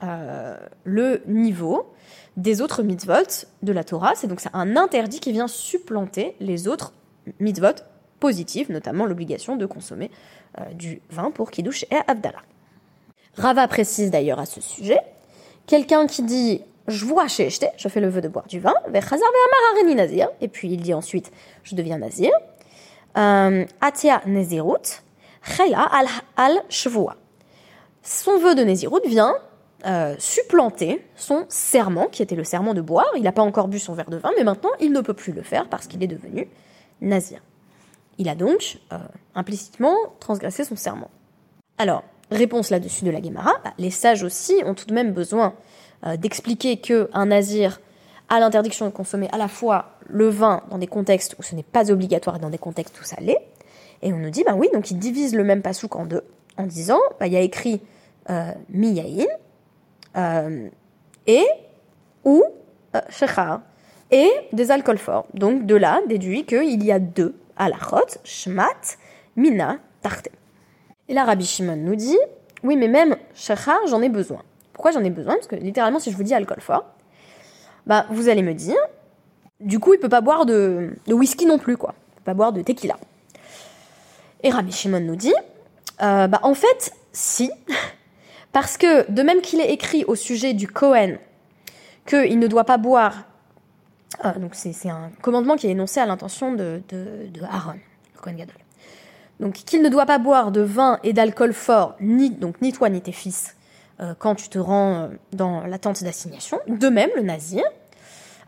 euh, 0.02 0.56
le 0.84 1.20
niveau 1.26 1.92
des 2.38 2.62
autres 2.62 2.82
mitzvot 2.82 3.44
de 3.62 3.70
la 3.70 3.84
Torah. 3.84 4.14
C'est 4.14 4.26
donc 4.26 4.40
un 4.54 4.76
interdit 4.78 5.20
qui 5.20 5.30
vient 5.30 5.46
supplanter 5.46 6.36
les 6.40 6.68
autres 6.68 6.94
mitzvot 7.38 7.82
positives, 8.18 8.72
notamment 8.72 9.04
l'obligation 9.04 9.56
de 9.56 9.66
consommer 9.66 10.10
du 10.72 11.02
vin 11.10 11.30
pour 11.30 11.50
Kiddush 11.50 11.84
et 11.90 11.98
Abdallah. 12.08 12.44
Rava 13.34 13.68
précise 13.68 14.10
d'ailleurs 14.10 14.38
à 14.38 14.46
ce 14.46 14.62
sujet, 14.62 15.00
quelqu'un 15.66 16.06
qui 16.06 16.22
dit 16.22 16.62
je 16.88 17.04
vois 17.04 17.28
chez 17.28 17.50
je 17.50 17.88
fais 17.88 18.00
le 18.00 18.08
vœu 18.08 18.22
de 18.22 18.28
boire 18.28 18.46
du 18.46 18.58
vin, 18.58 18.72
et 20.40 20.48
puis 20.48 20.70
il 20.70 20.80
dit 20.80 20.94
ensuite 20.94 21.30
je 21.62 21.74
deviens 21.74 21.98
nazir, 21.98 22.30
atia 23.14 24.22
nezirut, 24.24 25.02
al 25.42 26.07
al 26.37 26.62
Son 28.03 28.38
vœu 28.38 28.55
de 28.55 28.62
nezirut 28.62 29.00
vient 29.07 29.35
euh, 29.87 30.14
supplanter 30.18 31.03
son 31.16 31.46
serment, 31.48 32.09
qui 32.09 32.22
était 32.22 32.35
le 32.35 32.44
serment 32.44 32.74
de 32.74 32.83
boire. 32.83 33.07
Il 33.16 33.22
n'a 33.22 33.33
pas 33.33 33.42
encore 33.42 33.68
bu 33.68 33.79
son 33.79 33.94
verre 33.94 34.11
de 34.11 34.18
vin, 34.18 34.31
mais 34.37 34.44
maintenant 34.44 34.70
il 34.79 34.92
ne 34.92 35.00
peut 35.00 35.14
plus 35.14 35.33
le 35.33 35.42
faire 35.42 35.68
parce 35.68 35.87
qu'il 35.87 36.03
est 36.03 36.09
devenu 36.09 36.48
nazir. 37.00 37.40
Il 38.18 38.29
a 38.29 38.35
donc 38.35 38.79
euh, 38.92 38.98
implicitement 39.35 39.96
transgressé 40.18 40.64
son 40.64 40.76
serment. 40.76 41.11
Alors, 41.79 42.05
réponse 42.31 42.68
là-dessus 42.68 43.05
de 43.05 43.11
la 43.11 43.22
Guémara, 43.22 43.55
bah, 43.64 43.72
les 43.79 43.90
sages 43.90 44.22
aussi 44.22 44.61
ont 44.66 44.74
tout 44.74 44.85
de 44.85 44.92
même 44.92 45.12
besoin 45.12 45.55
euh, 46.07 46.18
d'expliquer 46.18 46.76
qu'un 46.76 47.26
nazir 47.26 47.81
a 48.29 48.38
l'interdiction 48.38 48.85
de 48.85 48.90
consommer 48.90 49.29
à 49.33 49.38
la 49.38 49.48
fois 49.48 49.96
le 50.07 50.29
vin 50.29 50.62
dans 50.70 50.76
des 50.76 50.87
contextes 50.87 51.37
où 51.38 51.42
ce 51.42 51.55
n'est 51.55 51.62
pas 51.62 51.90
obligatoire 51.90 52.37
et 52.37 52.38
dans 52.38 52.50
des 52.50 52.59
contextes 52.59 53.00
où 53.00 53.05
ça 53.05 53.16
l'est. 53.20 53.40
Et 54.02 54.12
on 54.12 54.18
nous 54.18 54.30
dit, 54.30 54.44
bah 54.44 54.54
oui, 54.54 54.68
donc 54.72 54.90
il 54.90 54.98
divise 54.98 55.34
le 55.34 55.44
même 55.44 55.62
pasouk 55.62 55.96
en 55.96 56.06
deux, 56.06 56.22
en 56.56 56.66
disant, 56.66 57.00
bah, 57.18 57.26
il 57.26 57.32
y 57.32 57.36
a 57.36 57.40
écrit 57.40 57.80
euh, 58.30 58.52
miyaïn, 58.70 59.26
euh, 60.16 60.68
et 61.26 61.46
ou 62.24 62.44
euh, 62.94 63.58
et 64.10 64.30
des 64.52 64.70
alcools 64.70 64.98
forts. 64.98 65.26
Donc 65.34 65.66
de 65.66 65.74
là 65.74 66.00
déduit 66.08 66.44
qu'il 66.44 66.84
y 66.84 66.92
a 66.92 66.98
deux 66.98 67.34
halachot, 67.56 68.18
shmat, 68.24 68.96
mina, 69.36 69.78
tarte. 70.02 70.28
Et 71.08 71.14
là 71.14 71.24
Rabbi 71.24 71.44
Shimon 71.44 71.76
nous 71.76 71.94
dit, 71.94 72.18
oui 72.64 72.76
mais 72.76 72.88
même 72.88 73.16
shechar 73.34 73.78
j'en 73.88 74.02
ai 74.02 74.08
besoin. 74.08 74.42
Pourquoi 74.72 74.92
j'en 74.92 75.04
ai 75.04 75.10
besoin? 75.10 75.34
Parce 75.34 75.46
que 75.46 75.56
littéralement 75.56 75.98
si 75.98 76.10
je 76.10 76.16
vous 76.16 76.22
dis 76.22 76.34
alcool 76.34 76.60
fort, 76.60 76.86
bah 77.86 78.06
vous 78.10 78.28
allez 78.28 78.42
me 78.42 78.54
dire, 78.54 78.78
du 79.60 79.78
coup 79.78 79.94
il 79.94 80.00
peut 80.00 80.08
pas 80.08 80.20
boire 80.20 80.46
de, 80.46 80.96
whisky 81.08 81.46
non 81.46 81.58
plus 81.58 81.76
quoi, 81.76 81.94
il 81.96 82.14
peut 82.16 82.24
pas 82.24 82.34
boire 82.34 82.52
de 82.52 82.62
tequila. 82.62 82.96
Et 84.42 84.50
Rabbi 84.50 84.72
Shimon 84.72 85.00
nous 85.00 85.16
dit, 85.16 85.35
euh, 86.03 86.26
bah 86.26 86.40
en 86.42 86.55
fait 86.55 86.92
si, 87.12 87.50
parce 88.53 88.76
que, 88.76 89.11
de 89.11 89.22
même 89.22 89.40
qu'il 89.40 89.61
est 89.61 89.70
écrit 89.72 90.05
au 90.05 90.14
sujet 90.14 90.55
du 90.55 90.66
Cohen 90.68 91.16
qu'il 92.07 92.38
ne 92.38 92.46
doit 92.46 92.64
pas 92.64 92.79
boire, 92.79 93.24
euh, 94.24 94.38
donc 94.38 94.55
c'est 94.55 94.88
un 94.88 95.11
commandement 95.20 95.57
qui 95.57 95.66
est 95.66 95.70
énoncé 95.70 96.00
à 96.00 96.07
l'intention 96.07 96.53
de, 96.53 96.83
Aaron, 97.50 97.79
le 98.14 98.20
Cohen 98.20 98.35
Gadol. 98.35 98.57
Donc 99.40 99.55
qu'il 99.55 99.83
ne 99.83 99.88
doit 99.88 100.07
pas 100.07 100.18
boire 100.18 100.53
de 100.53 100.61
vin 100.61 100.98
et 101.03 101.12
d'alcool 101.12 101.53
fort, 101.53 101.96
ni, 102.00 102.31
donc, 102.31 102.61
ni 102.62 102.72
toi 102.72 102.88
ni 102.88 103.00
tes 103.00 103.12
fils, 103.12 103.57
euh, 104.00 104.14
quand 104.18 104.35
tu 104.35 104.48
te 104.48 104.59
rends 104.59 105.11
dans 105.33 105.66
la 105.66 105.79
tente 105.79 106.03
d'assignation. 106.03 106.59
De 106.66 106.88
même, 106.88 107.11
le 107.16 107.22
nazir 107.22 107.62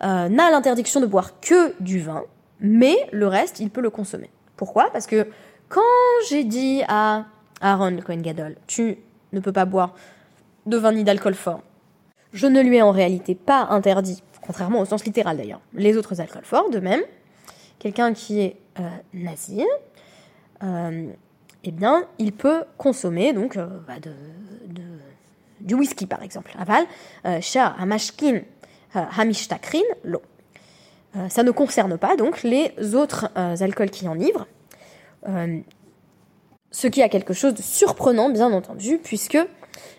n'a 0.00 0.50
l'interdiction 0.50 1.00
de 1.00 1.07
boire 1.07 1.38
que 1.38 1.81
du 1.81 2.00
vin, 2.00 2.24
mais 2.59 2.96
le 3.12 3.28
reste, 3.28 3.61
il 3.61 3.70
peut 3.70 3.81
le 3.81 3.90
consommer. 3.90 4.31
Pourquoi? 4.57 4.90
Parce 4.92 5.07
que 5.07 5.28
quand 5.72 5.80
j'ai 6.28 6.44
dit 6.44 6.82
à 6.87 7.24
Aaron, 7.62 7.96
Cohen 8.04 8.20
Gadol, 8.20 8.56
tu 8.66 8.98
ne 9.32 9.40
peut 9.40 9.52
pas 9.52 9.64
boire 9.64 9.94
de 10.66 10.76
vin 10.76 10.92
ni 10.92 11.02
d'alcool 11.02 11.35
fort. 11.35 11.62
Je 12.35 12.46
ne 12.46 12.61
lui 12.61 12.76
ai 12.76 12.82
en 12.82 12.90
réalité 12.90 13.35
pas 13.35 13.68
interdit, 13.70 14.22
contrairement 14.42 14.80
au 14.80 14.85
sens 14.85 15.04
littéral 15.04 15.38
d'ailleurs, 15.38 15.62
les 15.72 15.96
autres 15.96 16.20
alcools 16.20 16.44
forts. 16.44 16.68
De 16.68 16.78
même, 16.78 17.00
quelqu'un 17.78 18.12
qui 18.12 18.40
est 18.40 18.56
euh, 18.80 18.88
nazir, 19.14 19.64
euh, 20.62 21.08
eh 21.64 21.70
bien, 21.70 22.04
il 22.18 22.32
peut 22.32 22.64
consommer 22.76 23.32
donc 23.32 23.56
euh, 23.56 23.66
bah, 23.87 23.98
de, 23.98 24.12
du 25.61 25.74
whisky 25.74 26.04
par 26.04 26.22
exemple. 26.22 26.52
Aval, 26.58 26.85
sha 27.40 27.74
hamashkin 27.78 28.42
hamishtakrin 28.94 29.80
l'eau. 30.04 30.22
Ça 31.28 31.42
ne 31.42 31.50
concerne 31.50 31.96
pas 31.98 32.16
donc 32.16 32.42
les 32.42 32.72
autres 32.94 33.30
alcools 33.35 33.90
qui 33.90 34.08
enivrent. 34.08 34.46
Ce 35.24 36.87
qui 36.87 37.02
a 37.02 37.08
quelque 37.08 37.35
chose 37.35 37.54
de 37.54 37.62
surprenant, 37.62 38.30
bien 38.30 38.52
entendu, 38.52 38.98
puisque 39.02 39.38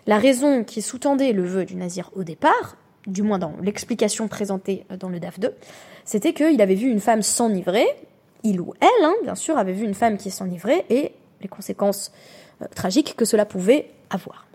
la 0.07 0.17
raison 0.17 0.63
qui 0.63 0.81
sous-tendait 0.81 1.31
le 1.31 1.43
vœu 1.43 1.65
du 1.65 1.75
nazir 1.75 2.09
au 2.15 2.23
départ, 2.23 2.77
du 3.07 3.21
moins 3.21 3.39
dans 3.39 3.53
l'explication 3.61 4.27
présentée 4.27 4.85
dans 4.99 5.09
le 5.09 5.19
DAF 5.19 5.39
2, 5.39 5.53
c'était 6.05 6.33
qu'il 6.33 6.61
avait 6.61 6.75
vu 6.75 6.89
une 6.89 6.99
femme 6.99 7.21
s'enivrer, 7.21 7.85
il 8.43 8.59
ou 8.59 8.73
elle, 8.79 9.05
hein, 9.05 9.13
bien 9.23 9.35
sûr, 9.35 9.57
avait 9.57 9.73
vu 9.73 9.85
une 9.85 9.93
femme 9.93 10.17
qui 10.17 10.31
s'enivrait, 10.31 10.85
et 10.89 11.13
les 11.41 11.47
conséquences 11.47 12.11
euh, 12.61 12.65
tragiques 12.75 13.15
que 13.15 13.25
cela 13.25 13.45
pouvait 13.45 13.89
avoir. 14.09 14.47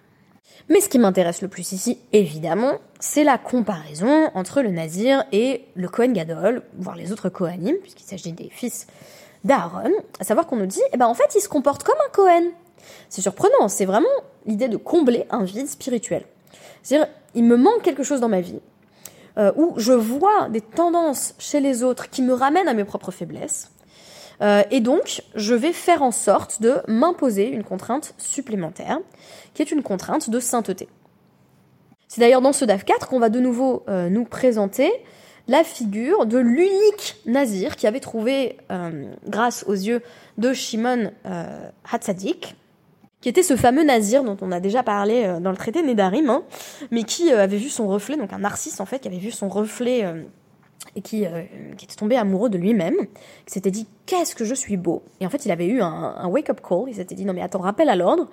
Mais 0.69 0.81
ce 0.81 0.89
qui 0.89 0.99
m'intéresse 0.99 1.41
le 1.41 1.49
plus 1.49 1.73
ici, 1.73 1.99
évidemment, 2.13 2.75
c'est 3.01 3.25
la 3.25 3.39
comparaison 3.39 4.31
entre 4.35 4.61
le 4.61 4.71
nazir 4.71 5.25
et 5.33 5.65
le 5.75 5.89
Kohen 5.89 6.13
Gadol, 6.13 6.63
voire 6.77 6.97
les 6.97 7.13
autres 7.13 7.31
Kohanim, 7.31 7.77
puisqu'il 7.77 8.05
s'agit 8.05 8.33
des 8.33 8.51
fils 8.51 8.87
d'Aaron, 9.45 9.93
à 10.21 10.25
savoir 10.25 10.47
qu'on 10.47 10.57
nous 10.57 10.67
dit, 10.67 10.83
eh 10.93 10.97
ben 10.97 11.07
en 11.07 11.15
fait, 11.15 11.35
il 11.35 11.41
se 11.41 11.49
comporte 11.49 11.83
comme 11.83 11.97
un 12.07 12.11
Cohen. 12.11 12.51
C'est 13.09 13.23
surprenant, 13.23 13.69
c'est 13.69 13.85
vraiment 13.85 14.07
l'idée 14.47 14.69
de 14.69 14.77
combler 14.77 15.27
un 15.31 15.45
vide 15.45 15.69
spirituel. 15.69 16.25
C'est-à-dire, 16.83 17.09
il 17.35 17.45
me 17.45 17.57
manque 17.57 17.83
quelque 17.83 18.03
chose 18.03 18.21
dans 18.21 18.29
ma 18.29 18.41
vie, 18.41 18.61
euh, 19.37 19.53
où 19.57 19.75
je 19.77 19.93
vois 19.93 20.49
des 20.49 20.61
tendances 20.61 21.35
chez 21.39 21.61
les 21.61 21.83
autres 21.83 22.11
qui 22.11 22.23
me 22.23 22.33
ramènent 22.33 22.69
à 22.69 22.75
mes 22.75 22.85
propres 22.85 23.11
faiblesses, 23.11 23.71
euh, 24.41 24.63
et 24.71 24.81
donc 24.81 25.23
je 25.35 25.55
vais 25.55 25.73
faire 25.73 26.03
en 26.03 26.13
sorte 26.13 26.63
de 26.63 26.77
m'imposer 26.87 27.49
une 27.49 27.65
contrainte 27.65 28.15
supplémentaire, 28.19 29.01
qui 29.55 29.63
est 29.63 29.71
une 29.71 29.83
contrainte 29.83 30.31
de 30.31 30.41
sainteté. 30.41 30.89
C'est 32.07 32.21
d'ailleurs 32.21 32.41
dans 32.41 32.53
ce 32.53 32.65
DAF 32.65 32.85
4 32.85 33.09
qu'on 33.09 33.19
va 33.19 33.29
de 33.29 33.41
nouveau 33.41 33.85
euh, 33.89 34.09
nous 34.09 34.25
présenter 34.25 34.91
la 35.49 35.65
figure 35.65 36.27
de 36.27 36.39
l'unique 36.39 37.17
nazir 37.27 37.77
qui 37.77 37.87
avait 37.87 38.01
trouvé, 38.01 38.59
euh, 38.71 39.07
grâce 39.27 39.65
aux 39.67 39.75
yeux 39.75 40.03
de 40.37 40.53
Shimon 40.53 41.11
euh, 41.27 41.71
Hatzadik, 41.91 42.55
qui 43.21 43.29
était 43.29 43.43
ce 43.43 43.57
fameux 43.57 43.83
nazir 43.83 44.23
dont 44.23 44.37
on 44.43 44.53
a 44.53 44.61
déjà 44.61 44.83
parlé 44.83 45.25
euh, 45.25 45.41
dans 45.41 45.51
le 45.51 45.57
traité 45.57 45.83
Nédarim, 45.83 46.29
hein, 46.29 46.43
mais 46.91 47.03
qui 47.03 47.33
avait 47.33 47.57
vu 47.57 47.71
son 47.71 47.89
reflet, 47.89 48.17
donc 48.17 48.33
un 48.33 48.39
narcisse 48.39 48.79
en 48.79 48.87
fait, 48.87 49.01
qui 49.01 49.09
avait 49.09 49.17
vu 49.17 49.31
son 49.31 49.49
reflet 49.49 50.05
et 50.95 51.03
qui, 51.03 51.27
qui, 51.77 51.85
était 51.85 51.95
tombé 51.97 52.17
amoureux 52.17 52.51
de 52.51 52.59
lui-même, 52.59 52.97
qui 53.47 53.53
s'était 53.53 53.71
dit 53.71 53.87
qu'est-ce 54.07 54.35
que 54.35 54.45
je 54.45 54.55
suis 54.55 54.77
beau. 54.77 55.03
Et 55.21 55.27
en 55.27 55.31
fait, 55.31 55.45
il 55.45 55.51
avait 55.51 55.67
eu 55.67 55.81
un, 55.83 56.27
wake-up 56.29 56.61
call, 56.67 56.85
il 56.89 56.95
s'était 56.95 57.15
dit 57.15 57.25
non 57.25 57.33
mais 57.33 57.43
attends, 57.43 57.61
rappel 57.61 57.89
à 57.89 57.97
l'ordre, 57.97 58.29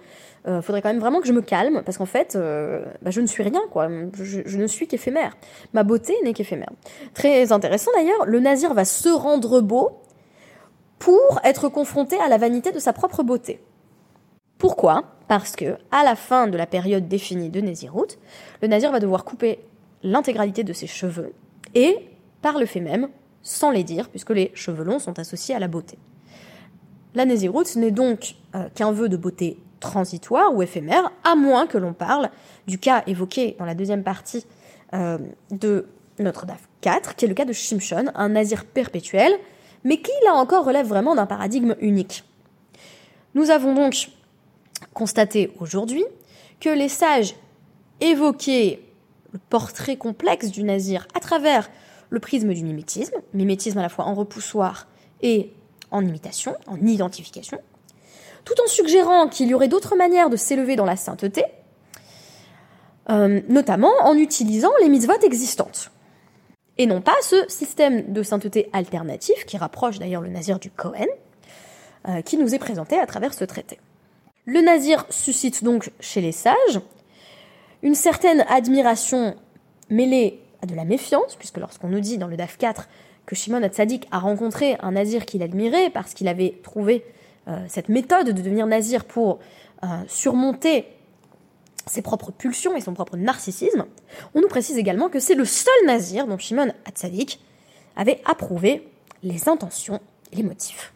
euh, 0.48 0.62
faudrait 0.62 0.82
quand 0.82 0.90
même 0.90 1.00
vraiment 1.00 1.22
que 1.22 1.28
je 1.28 1.34
me 1.34 1.42
calme, 1.42 1.82
parce 1.84 1.98
qu'en 1.98 2.06
fait, 2.06 2.36
euh, 2.36 2.86
bah, 3.02 3.10
je 3.10 3.20
ne 3.20 3.26
suis 3.26 3.42
rien, 3.42 3.62
quoi. 3.72 3.88
Je, 4.14 4.58
ne 4.58 4.68
suis 4.68 4.88
qu'éphémère. 4.88 5.36
Ma 5.74 5.84
beauté 5.84 6.16
n'est 6.24 6.34
qu'éphémère. 6.34 6.70
Très 7.14 7.52
intéressant 7.52 7.92
d'ailleurs, 7.96 8.26
le 8.26 8.40
nazir 8.40 8.74
va 8.74 8.86
se 8.86 9.10
rendre 9.10 9.62
beau 9.62 9.90
pour 11.00 11.40
être 11.44 11.68
confronté 11.70 12.18
à 12.20 12.30
la 12.30 12.38
vanité 12.38 12.72
de 12.72 12.80
sa 12.80 12.94
propre 12.94 13.24
beauté. 13.24 13.60
Pourquoi? 14.58 15.04
Parce 15.28 15.56
que 15.56 15.78
à 15.92 16.04
la 16.04 16.16
fin 16.16 16.48
de 16.48 16.58
la 16.58 16.68
période 16.68 17.08
définie 17.08 17.50
de 17.50 17.60
Nézirut, 17.60 18.18
le 18.62 18.68
nazir 18.68 18.92
va 18.92 19.00
devoir 19.00 19.26
couper 19.26 19.60
l'intégralité 20.04 20.64
de 20.64 20.74
ses 20.74 20.88
cheveux 20.88 21.34
et, 21.74 21.98
par 22.46 22.60
le 22.60 22.68
fait 22.68 22.80
même, 22.80 23.08
sans 23.42 23.72
les 23.72 23.84
dire, 23.84 24.08
puisque 24.08 24.30
les 24.30 24.52
cheveux 24.54 24.84
longs 24.84 25.00
sont 25.00 25.18
associés 25.18 25.56
à 25.56 25.60
la 25.60 25.68
beauté. 25.68 25.98
La 27.16 27.26
Nézirut 27.26 27.66
n'est 27.76 27.90
donc 27.90 28.36
euh, 28.54 28.70
qu'un 28.76 28.92
vœu 28.92 29.10
de 29.10 29.18
beauté 29.18 29.58
transitoire 29.80 30.54
ou 30.54 30.62
éphémère, 30.62 31.12
à 31.24 31.34
moins 31.34 31.66
que 31.66 31.80
l'on 31.80 31.94
parle 31.94 32.30
du 32.68 32.78
cas 32.78 33.02
évoqué 33.08 33.56
dans 33.58 33.66
la 33.66 33.74
deuxième 33.74 34.04
partie 34.04 34.46
euh, 34.94 35.18
de 35.50 35.88
notre 36.20 36.46
DAF 36.46 36.70
4, 36.82 37.16
qui 37.16 37.26
est 37.26 37.28
le 37.28 37.34
cas 37.34 37.46
de 37.46 37.52
Shimshon, 37.52 38.12
un 38.14 38.30
nazir 38.30 38.66
perpétuel, 38.66 39.34
mais 39.84 40.00
qui 40.00 40.12
là 40.24 40.36
encore 40.36 40.66
relève 40.66 40.86
vraiment 40.86 41.16
d'un 41.16 41.26
paradigme 41.26 41.76
unique. 41.80 42.26
Nous 43.34 43.50
avons 43.50 43.74
donc 43.74 44.10
constaté 44.94 45.52
aujourd'hui 45.60 46.06
que 46.60 46.70
les 46.70 46.90
sages 46.90 47.34
évoquaient 48.02 48.82
le 49.34 49.40
portrait 49.50 49.96
complexe 49.96 50.52
du 50.52 50.62
nazir 50.62 51.08
à 51.16 51.20
travers 51.20 51.72
prisme 52.20 52.54
du 52.54 52.64
mimétisme, 52.64 53.16
mimétisme 53.34 53.78
à 53.78 53.82
la 53.82 53.90
fois 53.90 54.06
en 54.06 54.14
repoussoir 54.14 54.88
et 55.22 55.52
en 55.92 56.06
imitation, 56.06 56.56
en 56.68 56.78
identification, 56.78 57.60
tout 58.44 58.54
en 58.64 58.68
suggérant 58.68 59.28
qu'il 59.28 59.48
y 59.48 59.54
aurait 59.54 59.68
d'autres 59.68 59.96
manières 59.96 60.30
de 60.30 60.38
s'élever 60.38 60.76
dans 60.76 60.86
la 60.86 60.96
sainteté, 60.96 61.44
euh, 63.10 63.42
notamment 63.50 63.94
en 64.02 64.16
utilisant 64.16 64.72
les 64.82 64.90
mitzvot 64.90 65.20
existantes. 65.24 65.92
Et 66.78 66.86
non 66.88 67.02
pas 67.02 67.16
ce 67.22 67.46
système 67.48 68.12
de 68.12 68.24
sainteté 68.24 68.70
alternatif, 68.74 69.46
qui 69.46 69.58
rapproche 69.58 70.00
d'ailleurs 70.00 70.22
le 70.22 70.30
nazir 70.30 70.60
du 70.60 70.70
Cohen, 70.70 71.06
euh, 72.08 72.22
qui 72.22 72.38
nous 72.38 72.54
est 72.54 72.60
présenté 72.60 73.00
à 73.00 73.06
travers 73.06 73.34
ce 73.34 73.46
traité. 73.46 73.80
Le 74.46 74.62
nazir 74.62 75.06
suscite 75.10 75.64
donc 75.64 75.92
chez 76.00 76.22
les 76.22 76.32
sages 76.32 76.80
une 77.82 77.96
certaine 77.96 78.46
admiration 78.50 79.36
mêlée 79.90 80.40
de 80.66 80.76
la 80.76 80.86
méfiance, 80.86 81.36
puisque 81.36 81.58
lorsqu'on 81.58 81.88
nous 81.88 82.00
dit 82.00 82.18
dans 82.18 82.28
le 82.28 82.38
DAF 82.38 82.58
4 82.58 82.88
que 83.26 83.36
Shimon 83.36 83.64
Hatzadik 83.64 84.08
a 84.12 84.20
rencontré 84.20 84.78
un 84.82 84.92
nazir 84.92 85.26
qu'il 85.26 85.42
admirait 85.42 85.90
parce 85.90 86.14
qu'il 86.14 86.28
avait 86.28 86.60
trouvé 86.64 87.04
euh, 87.48 87.58
cette 87.68 87.90
méthode 87.90 88.28
de 88.28 88.32
devenir 88.32 88.68
nazir 88.68 89.06
pour 89.06 89.40
euh, 89.84 89.88
surmonter 90.08 90.86
ses 91.88 92.02
propres 92.02 92.32
pulsions 92.32 92.76
et 92.76 92.82
son 92.82 92.94
propre 92.94 93.18
narcissisme, 93.18 93.86
on 94.34 94.42
nous 94.42 94.48
précise 94.48 94.78
également 94.78 95.10
que 95.10 95.20
c'est 95.20 95.36
le 95.36 95.46
seul 95.46 95.86
nazir 95.86 96.26
dont 96.26 96.38
Shimon 96.38 96.74
Hatzadik 96.86 97.40
avait 97.96 98.22
approuvé 98.26 98.88
les 99.22 99.48
intentions 99.48 100.00
et 100.32 100.38
les 100.38 100.44
motifs. 100.44 100.94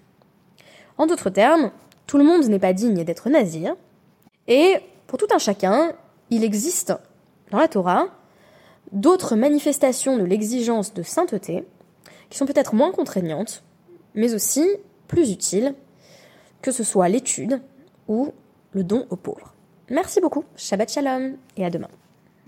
En 0.97 1.05
d'autres 1.05 1.29
termes, 1.29 1.71
tout 2.08 2.17
le 2.17 2.23
monde 2.23 2.45
n'est 2.45 2.60
pas 2.60 2.73
digne 2.73 3.03
d'être 3.03 3.29
nazir, 3.29 3.75
et 4.47 4.77
pour 5.05 5.19
tout 5.19 5.27
un 5.32 5.38
chacun, 5.38 5.93
il 6.32 6.43
existe 6.43 6.93
dans 7.51 7.60
la 7.60 7.67
Torah 7.67 8.08
d'autres 8.92 9.36
manifestations 9.36 10.18
de 10.18 10.24
l'exigence 10.24 10.94
de 10.94 11.04
sainteté 11.04 11.65
qui 12.30 12.38
sont 12.38 12.46
peut-être 12.46 12.76
moins 12.76 12.92
contraignantes, 12.92 13.63
mais 14.15 14.34
aussi 14.34 14.68
plus 15.08 15.32
utiles, 15.32 15.74
que 16.62 16.72
ce 16.72 16.84
soit 16.84 17.10
l'étude 17.10 17.62
ou 18.08 18.34
le 18.72 18.84
don 18.84 19.06
aux 19.10 19.15
pauvres. 19.15 19.54
Merci 19.89 20.22
beaucoup, 20.22 20.44
Shabbat 20.56 20.92
Shalom 20.92 21.38
et 21.58 21.65
à 21.65 21.70
demain. 21.70 21.89